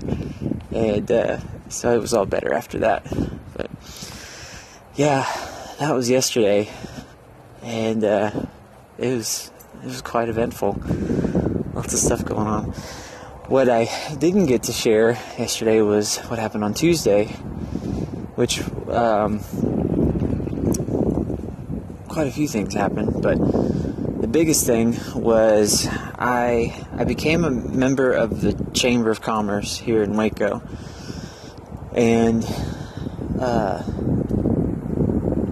and 0.71 1.11
uh, 1.11 1.39
so 1.69 1.93
it 1.95 1.99
was 1.99 2.13
all 2.13 2.27
better 2.27 2.53
after 2.53 2.79
that. 2.79 3.03
But 3.57 3.71
yeah, 4.95 5.25
that 5.81 5.95
was 5.95 6.11
yesterday, 6.11 6.69
and 7.63 8.03
uh, 8.03 8.29
it 8.99 9.17
was 9.17 9.51
it 9.81 9.85
was 9.85 10.03
quite 10.03 10.29
eventful. 10.29 10.79
Lots 11.73 11.91
of 11.91 11.99
stuff 11.99 12.23
going 12.23 12.45
on. 12.45 12.65
What 13.47 13.67
I 13.67 13.89
didn't 14.19 14.45
get 14.45 14.61
to 14.63 14.73
share 14.73 15.13
yesterday 15.39 15.81
was 15.81 16.19
what 16.19 16.37
happened 16.37 16.63
on 16.63 16.75
Tuesday, 16.75 17.25
which 18.35 18.61
um, 18.89 19.39
quite 22.07 22.27
a 22.27 22.31
few 22.31 22.47
things 22.47 22.75
happened, 22.75 23.19
but 23.19 23.39
the 24.21 24.27
biggest 24.27 24.67
thing 24.67 24.95
was 25.15 25.87
I 25.89 26.85
I 26.95 27.05
became 27.05 27.43
a 27.43 27.49
member 27.49 28.11
of 28.11 28.41
the 28.41 28.53
Chamber 28.73 29.09
of 29.09 29.21
Commerce 29.21 29.77
here 29.77 30.03
in 30.03 30.15
Waco, 30.15 30.61
and 31.95 32.45
uh, 33.39 33.81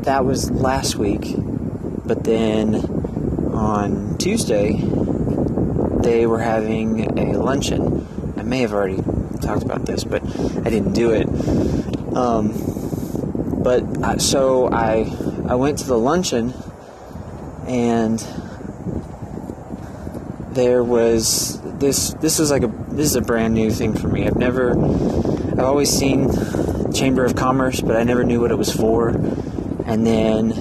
that 0.10 0.26
was 0.26 0.50
last 0.50 0.96
week. 0.96 1.36
But 1.38 2.24
then 2.24 2.74
on 3.54 4.18
Tuesday, 4.18 4.82
they 6.02 6.26
were 6.26 6.40
having 6.40 7.20
a 7.20 7.38
luncheon. 7.38 8.08
I 8.36 8.42
may 8.42 8.62
have 8.62 8.74
already 8.74 9.04
talked 9.40 9.62
about 9.62 9.86
this, 9.86 10.04
but 10.04 10.24
I 10.66 10.72
didn't 10.72 10.94
do 10.94 11.12
it. 11.12 11.28
Um, 12.18 13.62
but 13.62 13.84
I, 14.04 14.18
so 14.18 14.68
I 14.72 15.16
I 15.48 15.54
went 15.54 15.78
to 15.80 15.86
the 15.86 16.00
luncheon 16.00 16.56
and 17.68 18.20
there 20.50 20.84
was 20.84 21.62
this 21.78 22.16
this 22.16 22.40
was 22.40 22.50
like 22.50 22.64
a 22.64 22.74
this 22.90 23.06
is 23.06 23.16
a 23.16 23.22
brand 23.22 23.54
new 23.54 23.70
thing 23.70 23.94
for 23.94 24.08
me. 24.08 24.26
I've 24.26 24.38
never 24.38 24.72
I've 24.72 25.60
always 25.60 25.92
seen 25.92 26.32
Chamber 26.94 27.26
of 27.26 27.36
Commerce, 27.36 27.80
but 27.80 27.96
I 27.96 28.04
never 28.04 28.24
knew 28.24 28.42
what 28.42 28.50
it 28.50 28.58
was 28.58 28.76
for. 28.76 29.14
And 29.90 30.06
then 30.06 30.52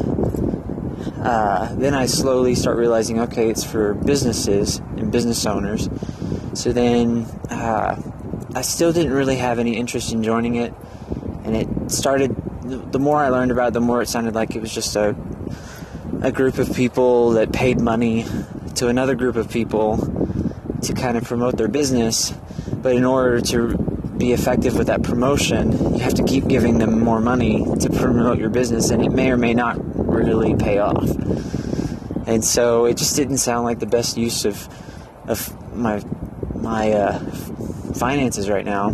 uh, 1.21 1.75
then 1.75 1.95
I 1.95 2.07
slowly 2.07 2.55
start 2.55 2.79
realizing, 2.79 3.21
okay, 3.21 3.51
it's 3.51 3.63
for 3.63 3.93
businesses 3.93 4.79
and 4.97 5.13
business 5.13 5.45
owners. 5.45 5.89
So 6.55 6.73
then 6.73 7.25
uh, 7.51 8.01
I 8.55 8.63
still 8.63 8.93
didn't 8.93 9.13
really 9.13 9.37
have 9.37 9.59
any 9.59 9.77
interest 9.77 10.13
in 10.13 10.23
joining 10.23 10.57
it, 10.57 10.73
and 11.45 11.55
it 11.55 11.91
started. 11.91 12.35
The 12.63 12.99
more 12.99 13.19
I 13.19 13.29
learned 13.29 13.51
about 13.51 13.69
it, 13.69 13.75
the 13.75 13.81
more 13.81 14.01
it 14.01 14.09
sounded 14.09 14.35
like 14.35 14.57
it 14.57 14.63
was 14.63 14.73
just 14.75 14.97
a 14.97 15.15
a 16.23 16.33
group 16.33 16.59
of 16.59 16.75
people 16.75 17.33
that 17.33 17.53
paid 17.53 17.81
money 17.81 18.25
to 18.77 18.89
another 18.89 19.15
group 19.15 19.37
of 19.37 19.51
people 19.51 19.99
to 20.83 20.93
kind 20.95 21.17
of 21.17 21.25
promote 21.25 21.57
their 21.57 21.69
business. 21.69 22.33
But 22.83 22.95
in 22.95 23.05
order 23.05 23.41
to 23.41 23.88
be 24.19 24.33
effective 24.33 24.77
with 24.77 24.89
that 24.89 25.03
promotion, 25.03 25.95
you 25.95 26.01
have 26.01 26.15
to 26.15 26.25
keep 26.25 26.47
giving 26.49 26.79
them 26.79 27.01
more 27.01 27.21
money 27.21 27.65
to 27.81 27.91
promote 27.91 28.39
your 28.39 28.51
business, 28.51 28.91
and 28.91 29.03
it 29.03 29.11
may 29.11 29.31
or 29.31 29.37
may 29.37 29.55
not 29.55 29.77
really 29.95 30.55
pay 30.55 30.79
off. 30.79 31.09
And 32.27 32.45
so 32.45 32.85
it 32.85 32.97
just 32.97 33.17
didn't 33.17 33.39
sound 33.39 33.65
like 33.65 33.79
the 33.79 33.87
best 33.87 34.17
use 34.17 34.45
of 34.45 34.69
of 35.27 35.75
my 35.75 36.03
my 36.55 36.93
uh, 36.93 37.19
finances 37.95 38.49
right 38.49 38.65
now 38.65 38.91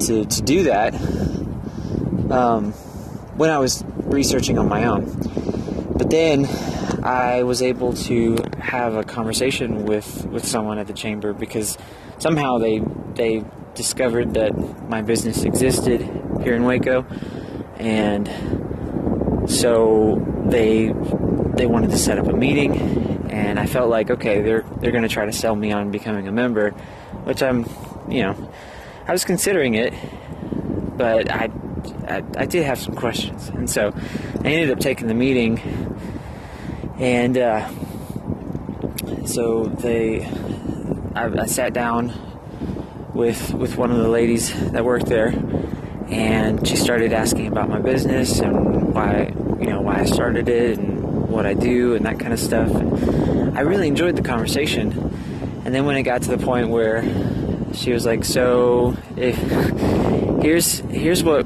to 0.00 0.24
to 0.24 0.42
do 0.42 0.64
that. 0.64 0.94
Um, 2.30 2.72
when 3.38 3.50
I 3.50 3.58
was 3.58 3.84
researching 3.96 4.58
on 4.58 4.68
my 4.68 4.84
own, 4.84 5.04
but 5.96 6.10
then 6.10 6.46
I 7.02 7.44
was 7.44 7.62
able 7.62 7.92
to 7.94 8.36
have 8.58 8.96
a 8.96 9.04
conversation 9.04 9.86
with, 9.86 10.26
with 10.26 10.44
someone 10.44 10.78
at 10.78 10.86
the 10.86 10.92
chamber 10.92 11.32
because 11.32 11.78
somehow 12.18 12.58
they 12.58 12.82
they 13.14 13.44
discovered 13.78 14.34
that 14.34 14.52
my 14.88 15.00
business 15.00 15.44
existed 15.44 16.00
here 16.42 16.54
in 16.54 16.64
Waco, 16.64 17.06
and 17.76 18.28
so 19.48 20.20
they 20.46 20.92
they 21.54 21.66
wanted 21.66 21.90
to 21.90 21.96
set 21.96 22.18
up 22.18 22.26
a 22.26 22.32
meeting, 22.32 23.30
and 23.30 23.58
I 23.58 23.66
felt 23.66 23.88
like 23.88 24.10
okay, 24.10 24.42
they're 24.42 24.64
they're 24.80 24.90
going 24.90 25.04
to 25.04 25.08
try 25.08 25.26
to 25.26 25.32
sell 25.32 25.54
me 25.54 25.70
on 25.72 25.92
becoming 25.92 26.26
a 26.26 26.32
member, 26.32 26.70
which 27.22 27.40
I'm, 27.40 27.66
you 28.08 28.24
know, 28.24 28.50
I 29.06 29.12
was 29.12 29.24
considering 29.24 29.76
it, 29.76 29.94
but 30.96 31.30
I 31.30 31.48
I, 32.08 32.24
I 32.36 32.46
did 32.46 32.64
have 32.64 32.80
some 32.80 32.96
questions, 32.96 33.48
and 33.48 33.70
so 33.70 33.94
I 34.44 34.48
ended 34.48 34.72
up 34.72 34.80
taking 34.80 35.06
the 35.06 35.14
meeting, 35.14 35.60
and 36.98 37.38
uh, 37.38 37.68
so 39.24 39.66
they 39.66 40.26
I, 41.14 41.42
I 41.42 41.46
sat 41.46 41.72
down 41.72 42.27
with 43.18 43.52
with 43.52 43.76
one 43.76 43.90
of 43.90 43.98
the 43.98 44.08
ladies 44.08 44.54
that 44.70 44.84
worked 44.84 45.06
there 45.06 45.34
and 46.08 46.66
she 46.66 46.76
started 46.76 47.12
asking 47.12 47.48
about 47.48 47.68
my 47.68 47.80
business 47.80 48.38
and 48.38 48.94
why 48.94 49.32
you 49.60 49.66
know 49.66 49.80
why 49.80 50.00
I 50.00 50.04
started 50.04 50.48
it 50.48 50.78
and 50.78 51.28
what 51.28 51.44
I 51.44 51.54
do 51.54 51.94
and 51.94 52.06
that 52.06 52.18
kind 52.18 52.32
of 52.32 52.40
stuff. 52.40 52.70
And 52.70 53.58
I 53.58 53.62
really 53.62 53.88
enjoyed 53.88 54.16
the 54.16 54.22
conversation. 54.22 54.92
And 55.64 55.74
then 55.74 55.84
when 55.84 55.96
it 55.96 56.02
got 56.02 56.22
to 56.22 56.30
the 56.30 56.38
point 56.38 56.68
where 56.70 57.02
she 57.74 57.92
was 57.92 58.06
like, 58.06 58.24
"So, 58.24 58.96
if 59.16 59.36
here's 60.40 60.78
here's 60.78 61.22
what 61.22 61.44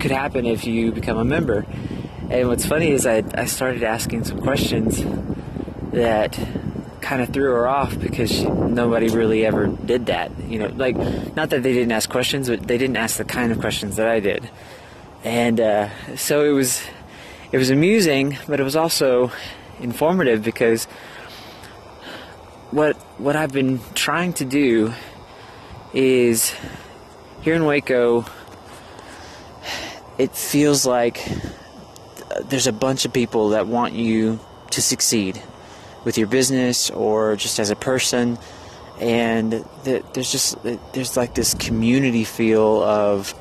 could 0.00 0.10
happen 0.10 0.46
if 0.46 0.64
you 0.64 0.92
become 0.92 1.18
a 1.18 1.24
member." 1.24 1.66
And 2.30 2.48
what's 2.48 2.64
funny 2.64 2.90
is 2.90 3.04
I 3.06 3.22
I 3.34 3.44
started 3.44 3.82
asking 3.82 4.24
some 4.24 4.40
questions 4.40 5.04
that 5.92 6.38
kind 7.04 7.20
of 7.20 7.28
threw 7.28 7.52
her 7.52 7.68
off 7.68 7.98
because 8.00 8.32
she, 8.32 8.44
nobody 8.44 9.08
really 9.08 9.44
ever 9.44 9.66
did 9.66 10.06
that. 10.06 10.32
You 10.48 10.58
know, 10.58 10.66
like 10.68 10.96
not 11.36 11.50
that 11.50 11.62
they 11.62 11.74
didn't 11.74 11.92
ask 11.92 12.08
questions, 12.08 12.48
but 12.48 12.66
they 12.66 12.78
didn't 12.78 12.96
ask 12.96 13.18
the 13.18 13.26
kind 13.26 13.52
of 13.52 13.60
questions 13.60 13.96
that 13.96 14.08
I 14.08 14.20
did. 14.20 14.48
And 15.22 15.60
uh, 15.60 16.16
so 16.16 16.44
it 16.44 16.52
was 16.52 16.82
it 17.52 17.58
was 17.58 17.70
amusing, 17.70 18.38
but 18.48 18.58
it 18.58 18.64
was 18.64 18.74
also 18.74 19.30
informative 19.80 20.42
because 20.42 20.86
what 22.70 22.96
what 23.18 23.36
I've 23.36 23.52
been 23.52 23.80
trying 23.94 24.32
to 24.34 24.46
do 24.46 24.94
is 25.92 26.54
here 27.42 27.54
in 27.54 27.66
Waco. 27.66 28.24
It 30.16 30.34
feels 30.34 30.86
like 30.86 31.20
there's 32.44 32.66
a 32.66 32.72
bunch 32.72 33.04
of 33.04 33.12
people 33.12 33.50
that 33.50 33.66
want 33.66 33.92
you 33.92 34.40
to 34.70 34.80
succeed 34.80 35.42
with 36.04 36.18
your 36.18 36.26
business 36.26 36.90
or 36.90 37.36
just 37.36 37.58
as 37.58 37.70
a 37.70 37.76
person. 37.76 38.38
And 39.00 39.64
there's 39.82 40.30
just 40.30 40.56
there's 40.92 41.16
like 41.16 41.34
this 41.34 41.54
community 41.54 42.24
feel 42.24 42.82
of 42.82 43.34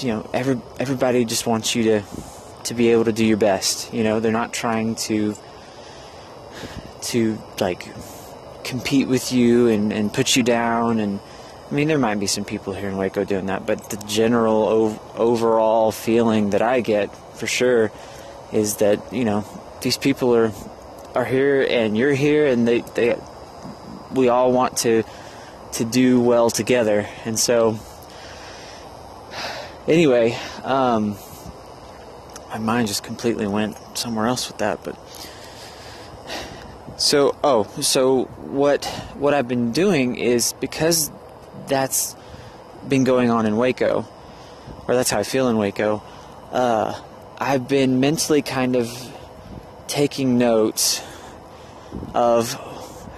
you 0.00 0.08
know 0.08 0.30
every 0.32 0.60
everybody 0.78 1.24
just 1.24 1.46
wants 1.46 1.74
you 1.74 1.82
to 1.84 2.02
to 2.64 2.74
be 2.74 2.88
able 2.88 3.04
to 3.06 3.12
do 3.12 3.26
your 3.26 3.36
best. 3.36 3.92
You 3.92 4.04
know 4.04 4.20
they're 4.20 4.30
not 4.30 4.52
trying 4.52 4.94
to 5.06 5.34
to 7.02 7.38
like 7.58 7.88
compete 8.64 9.08
with 9.08 9.32
you 9.32 9.68
and, 9.68 9.92
and 9.92 10.12
put 10.12 10.36
you 10.36 10.42
down. 10.44 11.00
And 11.00 11.18
I 11.68 11.74
mean 11.74 11.88
there 11.88 11.98
might 11.98 12.20
be 12.20 12.28
some 12.28 12.44
people 12.44 12.74
here 12.74 12.88
in 12.88 12.96
Waco 12.96 13.24
doing 13.24 13.46
that 13.46 13.66
but 13.66 13.90
the 13.90 13.96
general 14.06 14.68
ov- 14.68 15.16
overall 15.16 15.90
feeling 15.90 16.50
that 16.50 16.62
I 16.62 16.80
get 16.80 17.14
for 17.36 17.46
sure 17.48 17.90
is 18.52 18.76
that 18.76 19.12
you 19.12 19.24
know 19.24 19.44
these 19.82 19.98
people 19.98 20.34
are 20.34 20.52
are 21.18 21.24
here 21.24 21.66
and 21.68 21.98
you're 21.98 22.14
here 22.14 22.46
and 22.46 22.66
they, 22.66 22.80
they 22.94 23.16
we 24.12 24.28
all 24.28 24.52
want 24.52 24.76
to 24.78 25.02
to 25.72 25.84
do 25.84 26.20
well 26.20 26.48
together. 26.48 27.06
And 27.24 27.38
so 27.38 27.78
anyway 29.88 30.38
um, 30.64 31.16
my 32.50 32.58
mind 32.58 32.86
just 32.86 33.02
completely 33.02 33.46
went 33.46 33.76
somewhere 33.96 34.26
else 34.26 34.46
with 34.48 34.58
that 34.58 34.84
but 34.84 34.96
so 36.98 37.34
oh 37.42 37.64
so 37.80 38.24
what 38.24 38.84
what 39.14 39.32
I've 39.32 39.48
been 39.48 39.72
doing 39.72 40.16
is 40.16 40.52
because 40.60 41.10
that's 41.68 42.14
been 42.86 43.04
going 43.04 43.30
on 43.30 43.46
in 43.46 43.56
Waco 43.56 44.06
or 44.86 44.94
that's 44.94 45.10
how 45.10 45.18
I 45.18 45.22
feel 45.22 45.48
in 45.48 45.56
Waco 45.56 46.02
uh, 46.52 47.00
I've 47.38 47.66
been 47.66 47.98
mentally 47.98 48.42
kind 48.42 48.76
of 48.76 48.90
taking 49.86 50.36
notes 50.36 51.02
of 52.14 52.54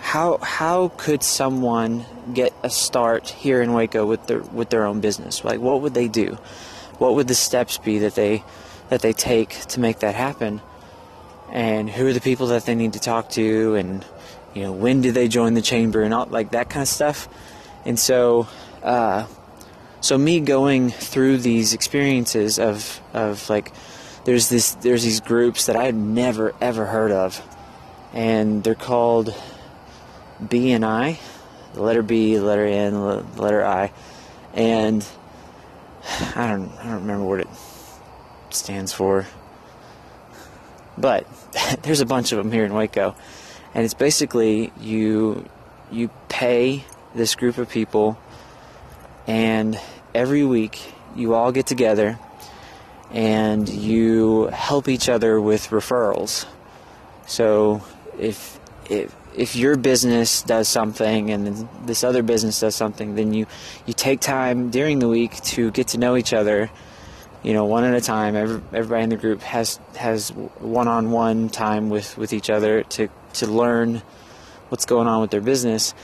how 0.00 0.38
how 0.38 0.88
could 0.96 1.22
someone 1.22 2.04
get 2.32 2.52
a 2.62 2.70
start 2.70 3.28
here 3.28 3.62
in 3.62 3.72
Waco 3.72 4.06
with 4.06 4.26
their 4.26 4.40
with 4.40 4.70
their 4.70 4.84
own 4.84 5.00
business? 5.00 5.44
Like 5.44 5.60
what 5.60 5.82
would 5.82 5.94
they 5.94 6.08
do? 6.08 6.38
What 6.98 7.14
would 7.14 7.28
the 7.28 7.34
steps 7.34 7.78
be 7.78 7.98
that 7.98 8.14
they 8.14 8.44
that 8.88 9.02
they 9.02 9.12
take 9.12 9.50
to 9.68 9.80
make 9.80 10.00
that 10.00 10.14
happen? 10.14 10.60
And 11.52 11.90
who 11.90 12.06
are 12.06 12.12
the 12.12 12.20
people 12.20 12.48
that 12.48 12.64
they 12.64 12.74
need 12.74 12.92
to 12.92 13.00
talk 13.00 13.30
to 13.30 13.74
and 13.74 14.04
you 14.54 14.62
know 14.62 14.72
when 14.72 15.00
do 15.00 15.12
they 15.12 15.28
join 15.28 15.54
the 15.54 15.62
chamber 15.62 16.02
and 16.02 16.14
all 16.14 16.26
like 16.26 16.52
that 16.52 16.70
kind 16.70 16.82
of 16.82 16.88
stuff. 16.88 17.28
And 17.84 17.98
so 17.98 18.48
uh, 18.82 19.26
so 20.00 20.16
me 20.16 20.40
going 20.40 20.90
through 20.90 21.38
these 21.38 21.74
experiences 21.74 22.58
of 22.58 23.00
of 23.12 23.48
like 23.50 23.72
there's 24.24 24.48
this 24.48 24.72
there's 24.76 25.02
these 25.02 25.20
groups 25.20 25.66
that 25.66 25.76
I 25.76 25.84
had 25.84 25.94
never 25.94 26.54
ever 26.60 26.86
heard 26.86 27.12
of, 27.12 27.40
and 28.12 28.62
they're 28.64 28.74
called 28.74 29.34
BNI, 30.42 31.18
the 31.74 31.82
letter 31.82 32.02
B, 32.02 32.36
the 32.36 32.42
letter 32.42 32.66
N, 32.66 32.92
the 32.92 33.24
letter 33.36 33.64
I, 33.64 33.92
and 34.54 35.06
I 36.34 36.48
don't 36.48 36.70
I 36.78 36.84
don't 36.84 37.02
remember 37.02 37.24
what 37.24 37.40
it 37.40 37.48
stands 38.50 38.92
for, 38.92 39.26
but 40.98 41.26
there's 41.82 42.00
a 42.00 42.06
bunch 42.06 42.32
of 42.32 42.38
them 42.38 42.52
here 42.52 42.64
in 42.64 42.74
Waco, 42.74 43.14
and 43.74 43.84
it's 43.84 43.94
basically 43.94 44.72
you 44.80 45.48
you 45.90 46.10
pay 46.28 46.84
this 47.14 47.34
group 47.34 47.58
of 47.58 47.68
people, 47.68 48.18
and 49.26 49.78
every 50.14 50.44
week 50.44 50.92
you 51.14 51.34
all 51.34 51.52
get 51.52 51.66
together 51.66 52.18
and 53.10 53.68
you 53.68 54.46
help 54.46 54.88
each 54.88 55.08
other 55.08 55.40
with 55.40 55.68
referrals. 55.70 56.46
So 57.26 57.82
if 58.20 58.60
if 58.88 59.14
if 59.34 59.56
your 59.56 59.76
business 59.76 60.42
does 60.42 60.68
something 60.68 61.30
and 61.30 61.68
this 61.86 62.04
other 62.04 62.22
business 62.22 62.60
does 62.60 62.74
something, 62.74 63.14
then 63.14 63.32
you 63.32 63.46
you 63.86 63.94
take 63.94 64.20
time 64.20 64.70
during 64.70 64.98
the 64.98 65.08
week 65.08 65.40
to 65.42 65.70
get 65.70 65.88
to 65.88 65.98
know 65.98 66.16
each 66.16 66.32
other. 66.32 66.70
You 67.42 67.54
know, 67.54 67.64
one 67.64 67.84
at 67.84 67.94
a 67.94 68.02
time. 68.02 68.36
Every, 68.36 68.60
everybody 68.74 69.04
in 69.04 69.08
the 69.08 69.16
group 69.16 69.40
has 69.42 69.80
has 69.96 70.30
one-on-one 70.30 71.48
time 71.48 71.88
with 71.88 72.18
with 72.18 72.32
each 72.32 72.50
other 72.50 72.82
to 72.82 73.08
to 73.34 73.46
learn 73.46 74.02
what's 74.68 74.84
going 74.84 75.08
on 75.08 75.20
with 75.20 75.30
their 75.30 75.40
business. 75.40 75.94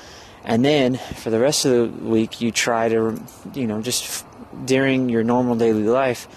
And 0.44 0.64
then 0.64 0.96
for 0.96 1.30
the 1.30 1.40
rest 1.40 1.64
of 1.64 1.72
the 1.72 2.04
week, 2.04 2.40
you 2.40 2.52
try 2.52 2.88
to, 2.88 3.20
you 3.52 3.66
know, 3.66 3.82
just 3.82 4.24
during 4.64 5.08
your 5.08 5.24
normal 5.24 5.56
daily 5.56 5.82
life, 5.82 6.28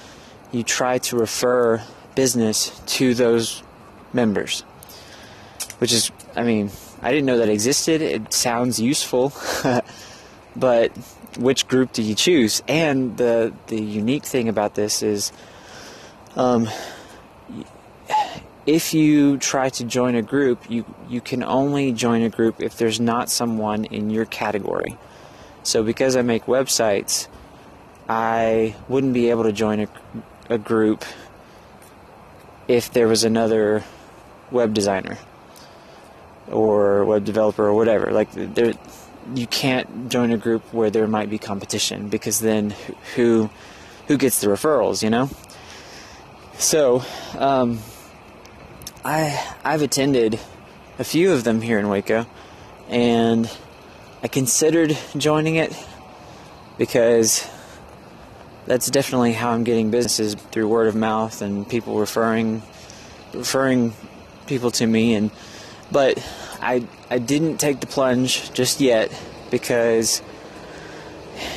you 0.51 0.63
try 0.63 0.97
to 0.97 1.17
refer 1.17 1.83
business 2.15 2.71
to 2.97 3.13
those 3.13 3.61
members. 4.11 4.63
Which 5.79 5.93
is, 5.93 6.11
I 6.35 6.43
mean, 6.43 6.71
I 7.01 7.11
didn't 7.11 7.25
know 7.25 7.37
that 7.37 7.49
existed. 7.49 8.01
It 8.01 8.33
sounds 8.33 8.79
useful, 8.79 9.31
but 10.55 10.91
which 11.37 11.67
group 11.67 11.93
do 11.93 12.01
you 12.01 12.15
choose? 12.15 12.61
And 12.67 13.17
the 13.17 13.53
the 13.67 13.79
unique 13.79 14.25
thing 14.25 14.49
about 14.49 14.75
this 14.75 15.01
is, 15.01 15.31
um, 16.35 16.69
if 18.65 18.93
you 18.93 19.37
try 19.37 19.69
to 19.69 19.85
join 19.85 20.15
a 20.15 20.21
group, 20.21 20.69
you 20.69 20.85
you 21.07 21.21
can 21.21 21.43
only 21.43 21.93
join 21.93 22.21
a 22.23 22.29
group 22.29 22.61
if 22.61 22.77
there's 22.77 22.99
not 22.99 23.29
someone 23.29 23.85
in 23.85 24.09
your 24.09 24.25
category. 24.25 24.97
So 25.63 25.83
because 25.83 26.17
I 26.17 26.21
make 26.21 26.45
websites, 26.45 27.27
I 28.09 28.75
wouldn't 28.89 29.13
be 29.13 29.29
able 29.29 29.43
to 29.43 29.51
join 29.53 29.81
a, 29.81 29.87
a 30.49 30.57
group 30.57 31.05
if 32.67 32.91
there 32.91 33.07
was 33.07 33.23
another 33.23 33.83
web 34.51 34.73
designer 34.73 35.17
or 36.51 37.05
web 37.05 37.25
developer 37.25 37.65
or 37.65 37.73
whatever. 37.73 38.11
Like 38.11 38.31
there, 38.31 38.73
you 39.35 39.47
can't 39.47 40.09
join 40.09 40.31
a 40.31 40.37
group 40.37 40.73
where 40.73 40.89
there 40.89 41.07
might 41.07 41.29
be 41.29 41.37
competition 41.37 42.09
because 42.09 42.39
then 42.39 42.73
who 43.15 43.49
who 44.07 44.17
gets 44.17 44.41
the 44.41 44.47
referrals, 44.47 45.03
you 45.03 45.09
know? 45.09 45.29
So, 46.57 47.03
um, 47.37 47.79
I 49.05 49.55
I've 49.63 49.81
attended 49.81 50.39
a 50.97 51.03
few 51.03 51.31
of 51.31 51.43
them 51.43 51.61
here 51.61 51.79
in 51.79 51.87
Waco, 51.89 52.25
and 52.89 53.49
I 54.23 54.27
considered 54.27 54.97
joining 55.15 55.55
it 55.55 55.73
because 56.77 57.47
that's 58.65 58.89
definitely 58.89 59.33
how 59.33 59.51
I'm 59.51 59.63
getting 59.63 59.91
businesses 59.91 60.35
through 60.35 60.67
word 60.67 60.87
of 60.87 60.95
mouth 60.95 61.41
and 61.41 61.67
people 61.67 61.97
referring 61.97 62.61
referring 63.33 63.93
people 64.47 64.71
to 64.71 64.87
me 64.87 65.13
and 65.13 65.31
but 65.91 66.17
I 66.61 66.85
I 67.09 67.19
didn't 67.19 67.57
take 67.57 67.79
the 67.79 67.87
plunge 67.87 68.51
just 68.53 68.81
yet 68.81 69.11
because 69.49 70.21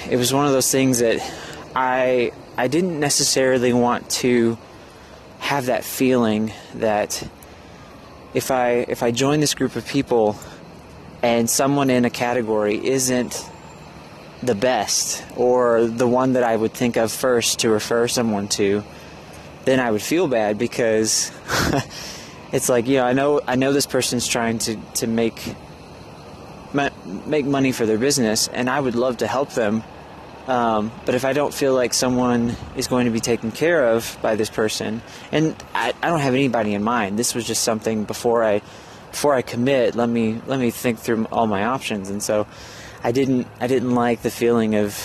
it 0.08 0.16
was 0.16 0.32
one 0.32 0.46
of 0.46 0.52
those 0.52 0.70
things 0.70 1.00
that 1.00 1.20
I 1.74 2.32
I 2.56 2.68
didn't 2.68 3.00
necessarily 3.00 3.72
want 3.72 4.08
to 4.10 4.58
have 5.38 5.66
that 5.66 5.84
feeling 5.84 6.52
that 6.74 7.26
if 8.34 8.50
I 8.50 8.86
if 8.88 9.02
I 9.02 9.10
join 9.10 9.40
this 9.40 9.54
group 9.54 9.76
of 9.76 9.86
people 9.86 10.38
and 11.22 11.48
someone 11.48 11.90
in 11.90 12.04
a 12.04 12.10
category 12.10 12.84
isn't 12.84 13.48
the 14.42 14.54
best 14.54 15.24
or 15.36 15.86
the 15.86 16.06
one 16.06 16.32
that 16.32 16.42
I 16.42 16.56
would 16.56 16.72
think 16.72 16.96
of 16.96 17.12
first 17.12 17.60
to 17.60 17.70
refer 17.70 18.08
someone 18.08 18.48
to, 18.48 18.82
then 19.64 19.78
I 19.78 19.90
would 19.90 20.02
feel 20.02 20.26
bad 20.26 20.58
because 20.58 21.30
it's 22.52 22.68
like 22.68 22.86
you 22.86 22.98
know 22.98 23.04
I 23.04 23.12
know 23.12 23.40
I 23.46 23.56
know 23.56 23.72
this 23.72 23.86
person's 23.86 24.26
trying 24.28 24.58
to 24.60 24.76
to 24.94 25.06
make 25.06 25.54
make 27.26 27.44
money 27.44 27.72
for 27.72 27.86
their 27.86 27.98
business, 27.98 28.48
and 28.48 28.68
I 28.68 28.78
would 28.78 28.94
love 28.94 29.18
to 29.18 29.26
help 29.26 29.52
them. 29.52 29.82
Um, 30.46 30.90
but 31.06 31.14
if 31.14 31.24
I 31.24 31.32
don't 31.32 31.54
feel 31.54 31.74
like 31.74 31.94
someone 31.94 32.56
is 32.76 32.88
going 32.88 33.04
to 33.04 33.12
be 33.12 33.20
taken 33.20 33.52
care 33.52 33.88
of 33.88 34.18
by 34.20 34.34
this 34.34 34.50
person, 34.50 35.02
and 35.30 35.54
I, 35.74 35.92
I 36.02 36.08
don't 36.08 36.20
have 36.20 36.34
anybody 36.34 36.74
in 36.74 36.82
mind, 36.82 37.18
this 37.18 37.34
was 37.34 37.46
just 37.46 37.62
something 37.62 38.04
before 38.04 38.42
I 38.42 38.60
before 39.10 39.34
I 39.34 39.42
commit. 39.42 39.94
Let 39.94 40.08
me 40.08 40.40
let 40.46 40.58
me 40.58 40.70
think 40.70 40.98
through 40.98 41.26
all 41.26 41.46
my 41.46 41.64
options, 41.64 42.10
and 42.10 42.22
so 42.22 42.46
I 43.04 43.12
didn't 43.12 43.46
I 43.60 43.66
didn't 43.66 43.94
like 43.94 44.22
the 44.22 44.30
feeling 44.30 44.74
of 44.74 44.98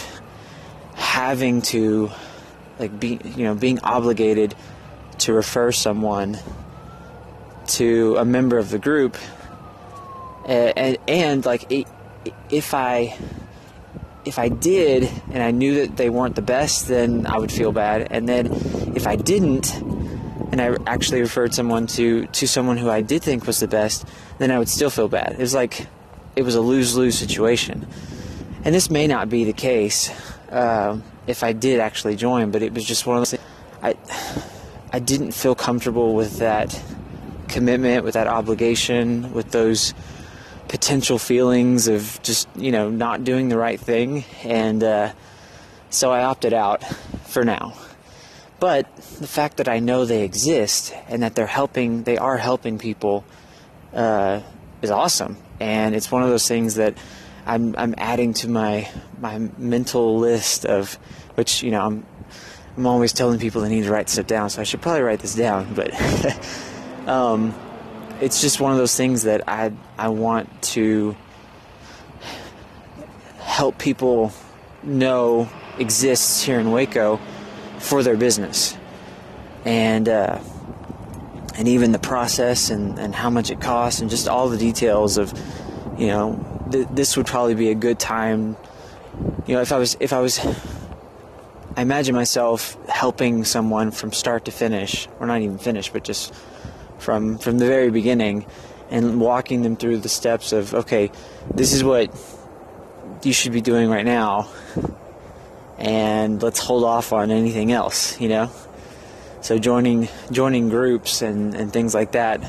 having 0.96 1.62
to 1.62 2.10
like 2.80 3.00
be 3.00 3.20
you 3.24 3.44
know 3.44 3.56
being 3.56 3.80
obligated 3.80 4.56
to 5.20 5.34
refer 5.34 5.72
someone 5.72 6.40
to 7.70 8.18
a 8.18 8.26
member 8.26 8.58
of 8.58 8.70
the 8.70 8.80
group 8.80 9.18
and, 10.48 10.78
and, 10.78 10.98
and 11.08 11.46
like 11.46 11.72
if 12.50 12.74
I 12.74 13.18
if 14.26 14.40
I 14.40 14.50
did 14.50 15.10
and 15.32 15.44
I 15.44 15.52
knew 15.52 15.86
that 15.86 15.98
they 15.98 16.10
weren't 16.10 16.36
the 16.36 16.42
best, 16.42 16.88
then 16.88 17.26
I 17.28 17.38
would 17.38 17.52
feel 17.52 17.72
bad. 17.72 18.08
And 18.12 18.28
then 18.28 18.48
if 18.96 19.08
I 19.08 19.16
didn't, 19.16 19.74
and 19.76 20.62
I 20.62 20.76
actually 20.86 21.22
referred 21.22 21.54
someone 21.54 21.86
to 21.88 22.26
to 22.26 22.48
someone 22.48 22.78
who 22.78 22.90
I 22.90 23.02
did 23.02 23.22
think 23.22 23.46
was 23.46 23.60
the 23.60 23.68
best, 23.68 24.06
then 24.40 24.50
I 24.52 24.58
would 24.58 24.70
still 24.70 24.90
feel 24.90 25.10
bad. 25.10 25.34
It 25.34 25.40
was 25.40 25.54
like 25.54 25.86
it 26.36 26.44
was 26.44 26.56
a 26.56 26.62
lose 26.62 26.96
lose 26.96 27.18
situation. 27.18 27.86
And 28.64 28.74
this 28.74 28.90
may 28.90 29.08
not 29.08 29.30
be 29.30 29.44
the 29.44 29.54
case 29.54 30.10
uh, 30.50 31.00
if 31.26 31.44
I 31.44 31.54
did 31.54 31.80
actually 31.80 32.16
join, 32.16 32.52
but 32.52 32.62
it 32.62 32.74
was 32.74 32.86
just 32.86 33.06
one 33.06 33.18
of 33.18 33.22
those 33.22 33.32
things. 33.32 33.44
I 33.84 33.96
I 34.94 35.00
didn't 35.00 35.34
feel 35.34 35.56
comfortable 35.56 36.16
with 36.16 36.38
that 36.40 36.82
commitment, 37.48 38.04
with 38.04 38.14
that 38.14 38.28
obligation, 38.28 39.34
with 39.34 39.52
those 39.52 39.94
potential 40.68 41.18
feelings 41.18 41.88
of 41.88 42.20
just 42.24 42.48
you 42.56 42.72
know 42.72 42.90
not 42.90 43.24
doing 43.24 43.50
the 43.50 43.58
right 43.58 43.80
thing, 43.80 44.26
and 44.44 44.84
uh, 44.84 45.12
so 45.90 46.12
I 46.12 46.24
opted 46.24 46.54
out 46.54 46.84
for 47.28 47.44
now. 47.44 47.74
But 48.60 48.96
the 49.20 49.28
fact 49.28 49.58
that 49.58 49.68
I 49.68 49.80
know 49.80 50.06
they 50.06 50.24
exist 50.24 50.94
and 51.08 51.22
that 51.22 51.36
they're 51.36 51.46
helping, 51.46 52.04
they 52.04 52.18
are 52.18 52.38
helping 52.38 52.80
people, 52.80 53.24
uh, 53.94 54.42
is 54.82 54.90
awesome. 54.90 55.38
And 55.60 55.96
it's 55.96 56.12
one 56.12 56.24
of 56.24 56.30
those 56.30 56.48
things 56.48 56.76
that 56.76 56.98
I'm 57.46 57.76
I'm 57.78 57.96
adding 57.98 58.34
to 58.36 58.50
my 58.50 58.90
my 59.20 59.40
mental 59.58 60.18
list 60.18 60.66
of 60.66 60.96
which 61.36 61.64
you 61.64 61.72
know 61.72 61.82
I'm 61.82 62.06
I'm 62.76 62.86
always 62.86 63.14
telling 63.14 63.40
people 63.40 63.62
they 63.62 63.70
need 63.70 63.86
to 63.86 63.92
write 63.92 64.10
stuff 64.10 64.28
down, 64.28 64.50
so 64.50 64.62
I 64.62 64.64
should 64.64 64.82
probably 64.82 65.02
write 65.02 65.20
this 65.20 65.34
down. 65.34 65.74
But 65.74 65.92
um, 67.08 67.56
it's 68.20 68.42
just 68.42 68.60
one 68.60 68.72
of 68.72 68.78
those 68.78 68.96
things 68.96 69.24
that 69.24 69.48
I 69.48 69.72
I 69.98 70.10
want 70.10 70.62
to 70.74 71.16
help 73.40 73.78
people 73.80 74.34
know 74.84 75.50
exists 75.80 76.44
here 76.44 76.60
in 76.60 76.72
Waco 76.72 77.20
for 77.80 78.04
their 78.04 78.18
business, 78.18 78.78
and 79.66 80.08
uh, 80.08 80.40
and 81.56 81.68
even 81.68 81.92
the 81.92 82.00
process 82.00 82.70
and, 82.70 83.00
and 83.00 83.16
how 83.16 83.30
much 83.30 83.50
it 83.50 83.62
costs 83.62 84.02
and 84.02 84.10
just 84.10 84.28
all 84.28 84.50
the 84.50 84.58
details 84.58 85.18
of 85.18 85.34
you 85.98 86.08
know 86.08 86.68
th- 86.72 86.88
this 86.92 87.18
would 87.18 87.26
probably 87.26 87.56
be 87.56 87.70
a 87.70 87.76
good 87.76 88.00
time. 88.00 88.56
You 89.48 89.56
know 89.56 89.62
if 89.62 89.72
I 89.72 89.78
was 89.78 89.96
if 90.00 90.14
I 90.14 90.20
was 90.20 90.40
I 91.76 91.82
imagine 91.82 92.16
myself 92.16 92.78
helping 92.88 93.46
someone 93.46 93.92
from 93.92 94.12
start 94.12 94.46
to 94.46 94.52
finish 94.52 95.08
or 95.20 95.28
not 95.28 95.42
even 95.42 95.58
finish 95.58 95.90
but 95.90 96.04
just 96.04 96.34
from 97.00 97.38
from 97.38 97.58
the 97.58 97.66
very 97.66 97.90
beginning 97.90 98.46
and 98.90 99.20
walking 99.20 99.62
them 99.62 99.76
through 99.76 99.98
the 99.98 100.10
steps 100.10 100.52
of 100.52 100.74
okay 100.74 101.12
this 101.54 101.74
is 101.74 101.84
what 101.84 102.10
you 103.24 103.34
should 103.34 103.52
be 103.52 103.62
doing 103.62 103.90
right 103.90 104.06
now 104.06 104.48
and 105.78 106.42
let's 106.42 106.60
hold 106.60 106.84
off 106.84 107.14
on 107.14 107.32
anything 107.32 107.72
else 107.72 108.20
you 108.20 108.30
know? 108.30 108.52
So 109.42 109.58
joining 109.60 110.10
joining 110.32 110.70
groups 110.70 111.22
and, 111.22 111.54
and 111.56 111.72
things 111.72 111.94
like 111.94 112.14
that 112.14 112.42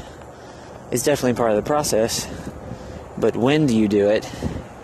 is 0.90 1.02
definitely 1.02 1.34
part 1.34 1.50
of 1.50 1.56
the 1.56 1.62
process 1.62 2.26
but 3.16 3.36
when 3.36 3.66
do 3.66 3.76
you 3.76 3.88
do 3.88 4.08
it 4.08 4.30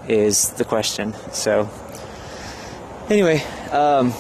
is 0.09 0.51
the 0.51 0.65
question. 0.65 1.15
So 1.33 1.71
anyway 3.09 3.39
um, 3.71 4.13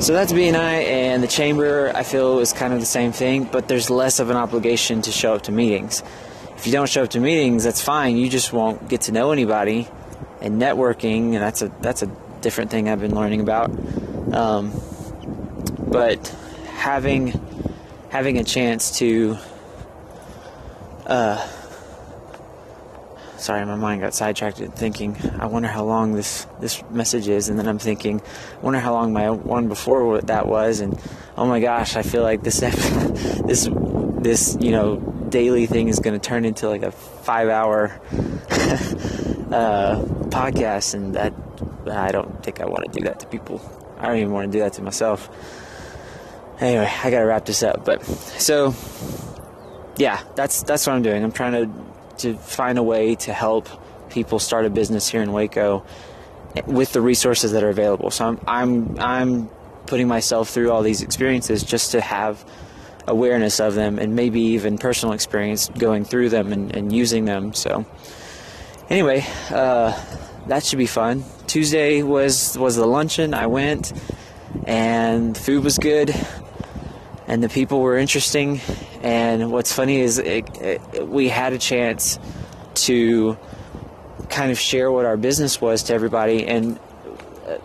so 0.00 0.12
that's 0.12 0.32
BNI 0.32 0.54
and 0.84 1.22
the 1.22 1.28
chamber. 1.28 1.92
I 1.94 2.02
feel 2.02 2.38
is 2.40 2.52
kind 2.52 2.72
of 2.72 2.80
the 2.80 2.86
same 2.86 3.12
thing, 3.12 3.44
but 3.44 3.68
there's 3.68 3.90
less 3.90 4.18
of 4.20 4.30
an 4.30 4.36
obligation 4.36 5.02
to 5.02 5.12
show 5.12 5.34
up 5.34 5.42
to 5.42 5.52
meetings. 5.52 6.02
If 6.56 6.66
you 6.66 6.72
don't 6.72 6.88
show 6.88 7.04
up 7.04 7.10
to 7.10 7.20
meetings, 7.20 7.64
that's 7.64 7.80
fine. 7.80 8.16
You 8.16 8.28
just 8.28 8.52
won't 8.52 8.88
get 8.88 9.02
to 9.02 9.12
know 9.12 9.32
anybody, 9.32 9.88
and 10.40 10.60
networking, 10.60 11.34
and 11.34 11.36
that's 11.36 11.62
a 11.62 11.68
that's 11.80 12.02
a 12.02 12.06
different 12.40 12.70
thing 12.70 12.88
I've 12.88 13.00
been 13.00 13.14
learning 13.14 13.40
about. 13.40 13.70
Um, 14.34 14.72
but 15.88 16.26
having 16.66 17.40
having 18.10 18.38
a 18.38 18.44
chance 18.44 18.98
to 18.98 19.38
uh, 21.06 21.48
sorry, 23.42 23.66
my 23.66 23.74
mind 23.74 24.00
got 24.00 24.14
sidetracked 24.14 24.58
thinking, 24.58 25.16
I 25.38 25.46
wonder 25.46 25.68
how 25.68 25.84
long 25.84 26.12
this, 26.12 26.46
this 26.60 26.82
message 26.90 27.28
is. 27.28 27.48
And 27.48 27.58
then 27.58 27.66
I'm 27.66 27.78
thinking, 27.78 28.20
I 28.20 28.60
wonder 28.60 28.78
how 28.78 28.92
long 28.92 29.12
my 29.12 29.30
one 29.30 29.68
before 29.68 30.20
that 30.22 30.46
was. 30.46 30.80
And 30.80 30.98
oh 31.36 31.46
my 31.46 31.60
gosh, 31.60 31.96
I 31.96 32.02
feel 32.02 32.22
like 32.22 32.42
this, 32.42 32.60
this, 33.46 33.68
this, 33.68 34.56
you 34.60 34.70
know, 34.70 34.96
daily 35.28 35.66
thing 35.66 35.88
is 35.88 35.98
going 35.98 36.18
to 36.18 36.24
turn 36.24 36.44
into 36.44 36.68
like 36.68 36.82
a 36.82 36.92
five 36.92 37.48
hour 37.48 38.00
uh, 39.50 40.02
podcast. 40.30 40.94
And 40.94 41.16
that, 41.16 41.34
I 41.90 42.12
don't 42.12 42.42
think 42.44 42.60
I 42.60 42.66
want 42.66 42.92
to 42.92 42.98
do 42.98 43.04
that 43.06 43.20
to 43.20 43.26
people. 43.26 43.60
I 43.98 44.06
don't 44.06 44.18
even 44.18 44.32
want 44.32 44.52
to 44.52 44.56
do 44.56 44.62
that 44.62 44.74
to 44.74 44.82
myself. 44.82 45.28
Anyway, 46.60 46.86
I 46.86 47.10
got 47.10 47.18
to 47.18 47.24
wrap 47.24 47.44
this 47.44 47.64
up. 47.64 47.84
But 47.84 48.04
so, 48.04 48.72
yeah, 49.96 50.22
that's, 50.36 50.62
that's 50.62 50.86
what 50.86 50.94
I'm 50.94 51.02
doing. 51.02 51.24
I'm 51.24 51.32
trying 51.32 51.52
to 51.52 51.92
to 52.18 52.34
find 52.34 52.78
a 52.78 52.82
way 52.82 53.14
to 53.16 53.32
help 53.32 53.68
people 54.10 54.38
start 54.38 54.66
a 54.66 54.70
business 54.70 55.08
here 55.08 55.22
in 55.22 55.32
Waco 55.32 55.84
with 56.66 56.92
the 56.92 57.00
resources 57.00 57.52
that 57.52 57.62
are 57.62 57.70
available. 57.70 58.10
So 58.10 58.26
I'm 58.26 58.40
I'm 58.46 58.98
I'm 58.98 59.50
putting 59.86 60.08
myself 60.08 60.50
through 60.50 60.70
all 60.70 60.82
these 60.82 61.02
experiences 61.02 61.62
just 61.62 61.92
to 61.92 62.00
have 62.00 62.44
awareness 63.06 63.58
of 63.58 63.74
them 63.74 63.98
and 63.98 64.14
maybe 64.14 64.40
even 64.40 64.78
personal 64.78 65.12
experience 65.12 65.68
going 65.70 66.04
through 66.04 66.28
them 66.28 66.52
and, 66.52 66.74
and 66.74 66.92
using 66.92 67.24
them. 67.24 67.52
So 67.52 67.84
anyway, 68.88 69.26
uh, 69.50 69.98
that 70.46 70.64
should 70.64 70.78
be 70.78 70.86
fun. 70.86 71.24
Tuesday 71.46 72.02
was 72.02 72.56
was 72.58 72.76
the 72.76 72.86
luncheon. 72.86 73.34
I 73.34 73.46
went 73.46 73.92
and 74.66 75.34
the 75.34 75.40
food 75.40 75.64
was 75.64 75.78
good 75.78 76.14
and 77.32 77.42
the 77.42 77.48
people 77.48 77.80
were 77.80 77.96
interesting. 77.96 78.60
And 79.02 79.50
what's 79.50 79.72
funny 79.72 80.00
is 80.00 80.18
it, 80.18 80.44
it, 80.60 81.08
we 81.08 81.30
had 81.30 81.54
a 81.54 81.58
chance 81.58 82.18
to 82.86 83.38
kind 84.28 84.52
of 84.52 84.58
share 84.58 84.92
what 84.92 85.06
our 85.06 85.16
business 85.16 85.58
was 85.58 85.84
to 85.84 85.94
everybody. 85.94 86.46
And 86.46 86.78
uh, 87.48 87.56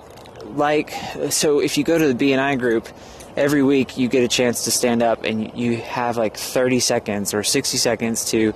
like, 0.53 0.91
so 1.31 1.59
if 1.59 1.77
you 1.77 1.83
go 1.83 1.97
to 1.97 2.13
the 2.13 2.31
BNI 2.31 2.57
group, 2.57 2.87
every 3.35 3.61
week 3.61 3.97
you 3.97 4.07
get 4.07 4.23
a 4.23 4.29
chance 4.29 4.63
to 4.63 4.71
stand 4.71 5.03
up 5.03 5.25
and 5.25 5.59
you 5.59 5.75
have 5.75 6.15
like 6.15 6.37
30 6.37 6.79
seconds 6.79 7.33
or 7.33 7.43
60 7.43 7.77
seconds 7.77 8.23
to 8.31 8.53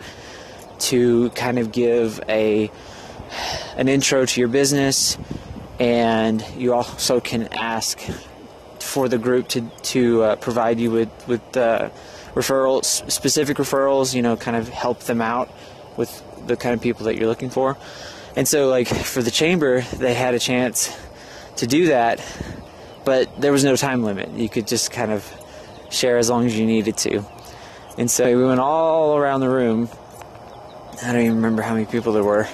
to 0.80 1.30
kind 1.32 1.60
of 1.60 1.74
give 1.74 2.21
a 2.30 2.71
an 3.76 3.89
intro 3.89 4.26
to 4.26 4.39
your 4.39 4.50
business 4.50 5.17
and 5.78 6.43
you 6.56 6.74
also 6.74 7.19
can 7.19 7.50
ask 7.52 8.02
for 8.82 9.08
the 9.08 9.17
group 9.17 9.48
to 9.50 9.62
to 9.84 10.24
uh, 10.24 10.36
provide 10.38 10.80
you 10.80 10.91
with 10.91 11.28
with 11.28 11.58
uh, 11.58 11.89
referrals, 12.34 13.10
specific 13.12 13.58
referrals. 13.58 14.13
You 14.13 14.22
know, 14.22 14.36
kind 14.36 14.58
of 14.58 14.70
help 14.70 15.02
them 15.02 15.22
out 15.22 15.50
with 15.98 16.24
the 16.48 16.56
kind 16.58 16.74
of 16.74 16.82
people 16.82 17.06
that 17.06 17.15
you're 17.15 17.28
looking 17.28 17.50
for. 17.50 17.78
And 18.36 18.48
so, 18.48 18.70
like 18.70 18.88
for 18.88 19.22
the 19.22 19.32
chamber, 19.32 19.82
they 19.82 20.13
had 20.13 20.34
a 20.34 20.39
chance 20.39 20.98
to 21.58 21.67
do 21.67 21.88
that, 21.88 22.24
but 23.06 23.41
there 23.41 23.52
was 23.52 23.63
no 23.63 23.76
time 23.76 24.04
limit. 24.04 24.30
You 24.32 24.50
could 24.50 24.67
just 24.67 24.91
kind 24.91 25.12
of 25.12 25.30
share 25.89 26.17
as 26.17 26.30
long 26.30 26.46
as 26.46 26.58
you 26.58 26.65
needed 26.65 26.98
to. 26.98 27.26
And 27.98 28.10
so 28.10 28.26
we 28.26 28.46
went 28.46 28.62
all 28.62 29.17
around 29.17 29.41
the 29.41 29.50
room. 29.50 29.89
I 31.04 31.12
don't 31.12 31.22
even 31.22 31.36
remember 31.36 31.62
how 31.62 31.74
many 31.74 31.86
people 31.86 32.13
there 32.13 32.24
were, 32.24 32.48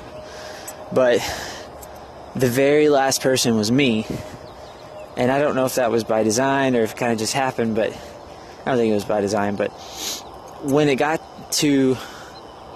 but 0.91 1.19
the 2.35 2.47
very 2.47 2.89
last 2.89 3.21
person 3.21 3.55
was 3.55 3.71
me. 3.71 4.05
And 5.17 5.31
I 5.31 5.39
don't 5.39 5.55
know 5.55 5.65
if 5.65 5.75
that 5.75 5.89
was 5.89 6.03
by 6.03 6.21
design 6.21 6.75
or 6.75 6.81
if 6.81 6.93
it 6.93 6.97
kind 6.97 7.11
of 7.11 7.17
just 7.17 7.33
happened, 7.33 7.75
but 7.75 7.91
I 7.91 8.65
don't 8.65 8.77
think 8.77 8.91
it 8.91 8.93
was 8.93 9.03
by 9.03 9.19
design. 9.19 9.55
But 9.55 9.69
when 10.61 10.89
it 10.89 10.95
got 10.95 11.19
to 11.53 11.97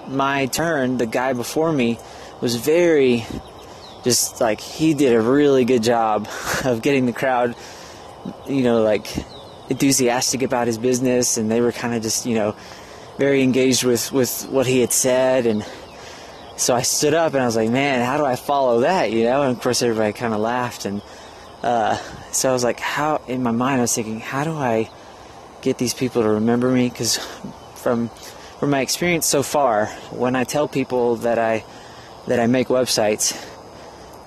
my 0.08 0.46
turn, 0.46 0.98
the 0.98 1.06
guy 1.06 1.34
before 1.34 1.72
me 1.72 1.98
was 2.40 2.56
very 2.56 3.24
just 4.02 4.40
like 4.40 4.60
he 4.60 4.94
did 4.94 5.14
a 5.14 5.20
really 5.20 5.64
good 5.64 5.84
job 5.84 6.28
of 6.64 6.82
getting 6.82 7.06
the 7.06 7.12
crowd, 7.12 7.54
you 8.48 8.62
know, 8.62 8.82
like 8.82 9.06
enthusiastic 9.68 10.42
about 10.42 10.66
his 10.66 10.78
business, 10.78 11.36
and 11.36 11.48
they 11.48 11.60
were 11.60 11.70
kind 11.70 11.94
of 11.94 12.02
just, 12.02 12.26
you 12.26 12.34
know, 12.34 12.56
very 13.18 13.42
engaged 13.42 13.84
with 13.84 14.10
with 14.10 14.48
what 14.48 14.66
he 14.66 14.80
had 14.80 14.92
said, 14.92 15.46
and 15.46 15.64
so 16.56 16.74
I 16.74 16.82
stood 16.82 17.14
up 17.14 17.34
and 17.34 17.42
I 17.42 17.46
was 17.46 17.56
like, 17.56 17.70
man, 17.70 18.04
how 18.04 18.18
do 18.18 18.24
I 18.24 18.36
follow 18.36 18.80
that, 18.80 19.10
you 19.10 19.24
know? 19.24 19.42
And 19.42 19.56
of 19.56 19.62
course, 19.62 19.82
everybody 19.82 20.12
kind 20.12 20.34
of 20.34 20.40
laughed, 20.40 20.84
and 20.84 21.02
uh, 21.62 21.96
so 22.32 22.50
I 22.50 22.52
was 22.52 22.64
like, 22.64 22.80
how? 22.80 23.20
In 23.28 23.42
my 23.42 23.52
mind, 23.52 23.78
I 23.78 23.82
was 23.82 23.94
thinking, 23.94 24.20
how 24.20 24.44
do 24.44 24.52
I 24.52 24.90
get 25.60 25.78
these 25.78 25.94
people 25.94 26.22
to 26.22 26.28
remember 26.28 26.70
me? 26.70 26.88
Because 26.88 27.18
from 27.76 28.08
from 28.58 28.70
my 28.70 28.80
experience 28.80 29.26
so 29.26 29.42
far, 29.42 29.86
when 30.10 30.36
I 30.36 30.44
tell 30.44 30.68
people 30.68 31.16
that 31.16 31.38
I 31.38 31.64
that 32.26 32.40
I 32.40 32.46
make 32.46 32.68
websites, 32.68 33.36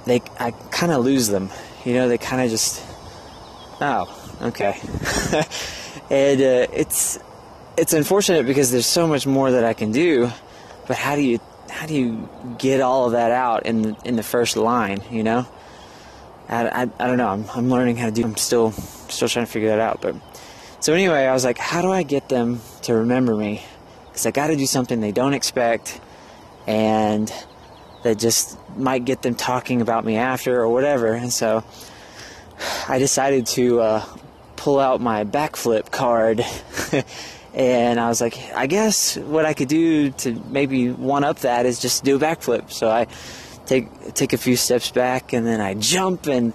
they 0.06 0.22
I 0.40 0.52
kind 0.72 0.92
of 0.92 1.04
lose 1.04 1.28
them. 1.28 1.50
You 1.84 1.94
know, 1.94 2.08
they 2.08 2.18
kind 2.18 2.42
of 2.42 2.50
just 2.50 2.82
oh, 3.82 4.38
okay. 4.42 4.80
and 6.10 6.42
uh, 6.42 6.68
it's 6.74 7.20
it's 7.78 7.94
unfortunate 7.94 8.46
because 8.46 8.72
there's 8.72 8.86
so 8.86 9.08
much 9.08 9.28
more 9.28 9.52
that 9.52 9.66
I 9.66 9.74
can 9.74 9.92
do, 9.92 10.32
but 10.88 10.96
how 10.96 11.16
do 11.16 11.22
you 11.22 11.40
how 11.70 11.86
do 11.86 11.94
you 11.94 12.30
get 12.58 12.80
all 12.80 13.08
of 13.08 13.12
that 13.12 13.32
out 13.32 13.66
in 13.66 13.98
in 14.06 14.16
the 14.16 14.24
first 14.24 14.56
line? 14.56 15.02
You 15.12 15.24
know, 15.24 15.48
I, 16.50 16.68
I, 16.68 16.82
I 16.82 17.08
don't 17.08 17.18
know. 17.18 17.30
I'm, 17.30 17.46
I'm 17.54 17.70
learning 17.70 17.98
how 17.98 18.06
to 18.06 18.12
do. 18.12 18.24
I'm 18.24 18.38
still 18.38 18.72
still 18.72 19.28
trying 19.28 19.46
to 19.46 19.52
figure 19.52 19.70
that 19.70 19.80
out. 19.80 20.02
But 20.02 20.16
so 20.80 20.94
anyway, 20.94 21.26
I 21.26 21.34
was 21.34 21.44
like, 21.44 21.58
how 21.58 21.82
do 21.82 21.92
I 21.92 22.04
get 22.04 22.30
them 22.30 22.62
to 22.84 22.94
remember 22.94 23.36
me? 23.36 23.64
Because 24.08 24.26
I 24.26 24.32
got 24.32 24.48
to 24.48 24.56
do 24.56 24.66
something 24.66 25.02
they 25.02 25.12
don't 25.12 25.34
expect, 25.34 26.00
and 26.68 27.32
that 28.04 28.20
just 28.20 28.58
might 28.78 29.06
get 29.06 29.22
them 29.22 29.36
talking 29.36 29.82
about 29.82 30.06
me 30.06 30.16
after 30.18 30.60
or 30.60 30.70
whatever. 30.70 31.14
And 31.14 31.34
so 31.34 31.64
I 32.88 33.00
decided 33.00 33.48
to 33.48 33.82
uh, 33.82 34.06
pull 34.56 34.80
out 34.80 35.02
my 35.02 35.24
backflip 35.24 35.92
card. 35.92 36.46
and 37.54 38.00
I 38.00 38.08
was 38.08 38.22
like, 38.22 38.38
I 38.54 38.68
guess 38.68 39.18
what 39.18 39.46
I 39.46 39.54
could 39.54 39.70
do 39.70 40.12
to 40.12 40.34
maybe 40.50 40.92
one 40.92 41.24
up 41.24 41.40
that 41.40 41.66
is 41.66 41.80
just 41.80 42.04
do 42.04 42.18
a 42.18 42.20
backflip. 42.20 42.72
So 42.72 42.90
I 42.90 43.08
take 43.66 44.14
take 44.14 44.34
a 44.34 44.38
few 44.38 44.56
steps 44.56 44.92
back 44.92 45.34
and 45.34 45.46
then 45.46 45.62
I 45.62 45.74
jump 45.74 46.28
and 46.28 46.54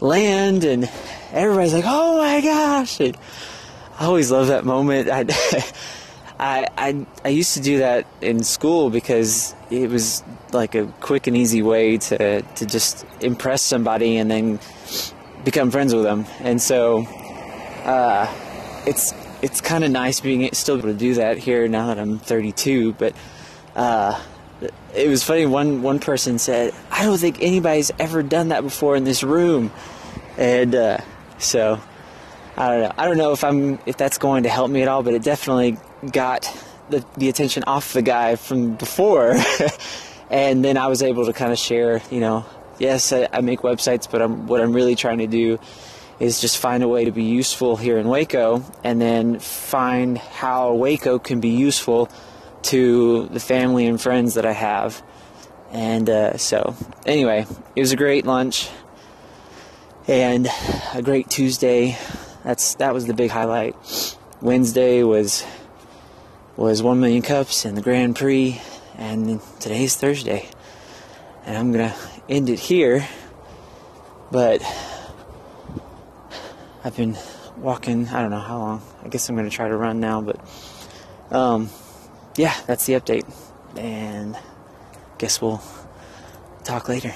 land 0.00 0.64
and 0.64 0.90
everybody's 1.32 1.74
like, 1.74 1.84
"Oh 1.86 2.18
my 2.18 2.40
gosh!" 2.40 3.00
And 3.00 3.16
I 3.98 4.06
always 4.06 4.30
love 4.30 4.48
that 4.48 4.64
moment. 4.64 5.08
I, 5.12 5.24
I 6.38 6.66
I 6.78 7.06
I 7.24 7.28
used 7.28 7.54
to 7.54 7.60
do 7.60 7.78
that 7.78 8.06
in 8.20 8.42
school 8.42 8.90
because 8.90 9.54
it 9.70 9.90
was 9.90 10.22
like 10.52 10.74
a 10.74 10.86
quick 11.00 11.26
and 11.26 11.36
easy 11.36 11.62
way 11.62 11.98
to 11.98 12.42
to 12.42 12.66
just 12.66 13.04
impress 13.20 13.62
somebody 13.62 14.16
and 14.16 14.30
then 14.30 14.58
become 15.44 15.70
friends 15.70 15.94
with 15.94 16.04
them. 16.04 16.26
And 16.40 16.60
so 16.60 17.06
uh, 17.84 18.32
it's 18.86 19.12
it's 19.42 19.60
kind 19.60 19.84
of 19.84 19.90
nice 19.90 20.20
being 20.20 20.52
still 20.52 20.76
able 20.76 20.88
to 20.88 20.94
do 20.94 21.14
that 21.14 21.38
here 21.38 21.66
now 21.68 21.86
that 21.86 21.98
I'm 21.98 22.18
32. 22.18 22.94
But 22.94 23.14
uh, 23.74 24.20
it 24.94 25.08
was 25.08 25.22
funny. 25.22 25.46
One 25.46 25.82
one 25.82 26.00
person 26.00 26.38
said, 26.38 26.74
"I 26.90 27.04
don't 27.04 27.18
think 27.18 27.42
anybody's 27.42 27.90
ever 27.98 28.22
done 28.22 28.48
that 28.48 28.62
before 28.62 28.96
in 28.96 29.04
this 29.04 29.22
room," 29.22 29.72
and 30.36 30.74
uh, 30.74 30.98
so 31.38 31.80
I 32.56 32.68
don't 32.68 32.80
know. 32.80 32.92
I 32.98 33.04
don't 33.06 33.18
know 33.18 33.32
if 33.32 33.44
I'm 33.44 33.78
if 33.86 33.96
that's 33.96 34.18
going 34.18 34.42
to 34.42 34.48
help 34.48 34.70
me 34.70 34.82
at 34.82 34.88
all, 34.88 35.02
but 35.02 35.14
it 35.14 35.22
definitely 35.22 35.78
got 36.10 36.50
the 36.90 37.04
the 37.16 37.28
attention 37.28 37.64
off 37.66 37.92
the 37.92 38.02
guy 38.02 38.36
from 38.36 38.74
before, 38.74 39.36
and 40.30 40.64
then 40.64 40.76
I 40.76 40.88
was 40.88 41.02
able 41.02 41.26
to 41.26 41.32
kind 41.32 41.52
of 41.52 41.58
share. 41.58 42.02
You 42.10 42.20
know, 42.20 42.46
yes, 42.78 43.12
I, 43.12 43.28
I 43.32 43.40
make 43.40 43.60
websites, 43.60 44.10
but 44.10 44.20
I'm 44.20 44.46
what 44.46 44.60
I'm 44.60 44.72
really 44.72 44.94
trying 44.94 45.18
to 45.18 45.26
do 45.26 45.58
is 46.18 46.38
just 46.38 46.58
find 46.58 46.82
a 46.82 46.88
way 46.88 47.06
to 47.06 47.12
be 47.12 47.24
useful 47.24 47.76
here 47.76 47.96
in 47.96 48.06
Waco 48.06 48.62
and 48.84 49.00
then 49.00 49.38
find 49.38 50.18
how 50.18 50.74
Waco 50.74 51.18
can 51.18 51.40
be 51.40 51.48
useful 51.48 52.10
to 52.64 53.26
the 53.28 53.40
family 53.40 53.86
and 53.86 54.00
friends 54.00 54.34
that 54.34 54.46
I 54.46 54.52
have. 54.52 55.02
And 55.72 56.10
uh, 56.10 56.36
so, 56.36 56.74
anyway, 57.06 57.46
it 57.76 57.80
was 57.80 57.92
a 57.92 57.96
great 57.96 58.26
lunch 58.26 58.68
and 60.08 60.48
a 60.94 61.02
great 61.02 61.30
Tuesday. 61.30 61.96
That's 62.44 62.74
that 62.76 62.92
was 62.94 63.06
the 63.06 63.14
big 63.14 63.30
highlight. 63.30 63.76
Wednesday 64.40 65.02
was 65.02 65.44
was 66.56 66.82
one 66.82 67.00
million 67.00 67.22
cups 67.22 67.64
and 67.64 67.76
the 67.76 67.82
Grand 67.82 68.16
Prix, 68.16 68.60
and 68.96 69.40
today's 69.60 69.96
Thursday, 69.96 70.48
and 71.44 71.56
I'm 71.56 71.70
gonna 71.70 71.94
end 72.28 72.50
it 72.50 72.58
here. 72.58 73.06
But 74.32 74.62
I've 76.82 76.96
been 76.96 77.16
walking, 77.56 78.08
I 78.08 78.22
don't 78.22 78.30
know 78.30 78.38
how 78.38 78.58
long. 78.58 78.82
I 79.04 79.08
guess 79.08 79.28
I'm 79.28 79.36
to 79.36 79.50
try 79.50 79.68
to 79.68 79.76
run 79.76 80.00
now, 80.00 80.22
but 80.22 80.40
um, 81.30 81.68
yeah, 82.40 82.56
that's 82.66 82.86
the 82.86 82.94
update. 82.94 83.30
And 83.76 84.34
guess 85.18 85.42
we'll 85.42 85.62
talk 86.64 86.88
later. 86.88 87.12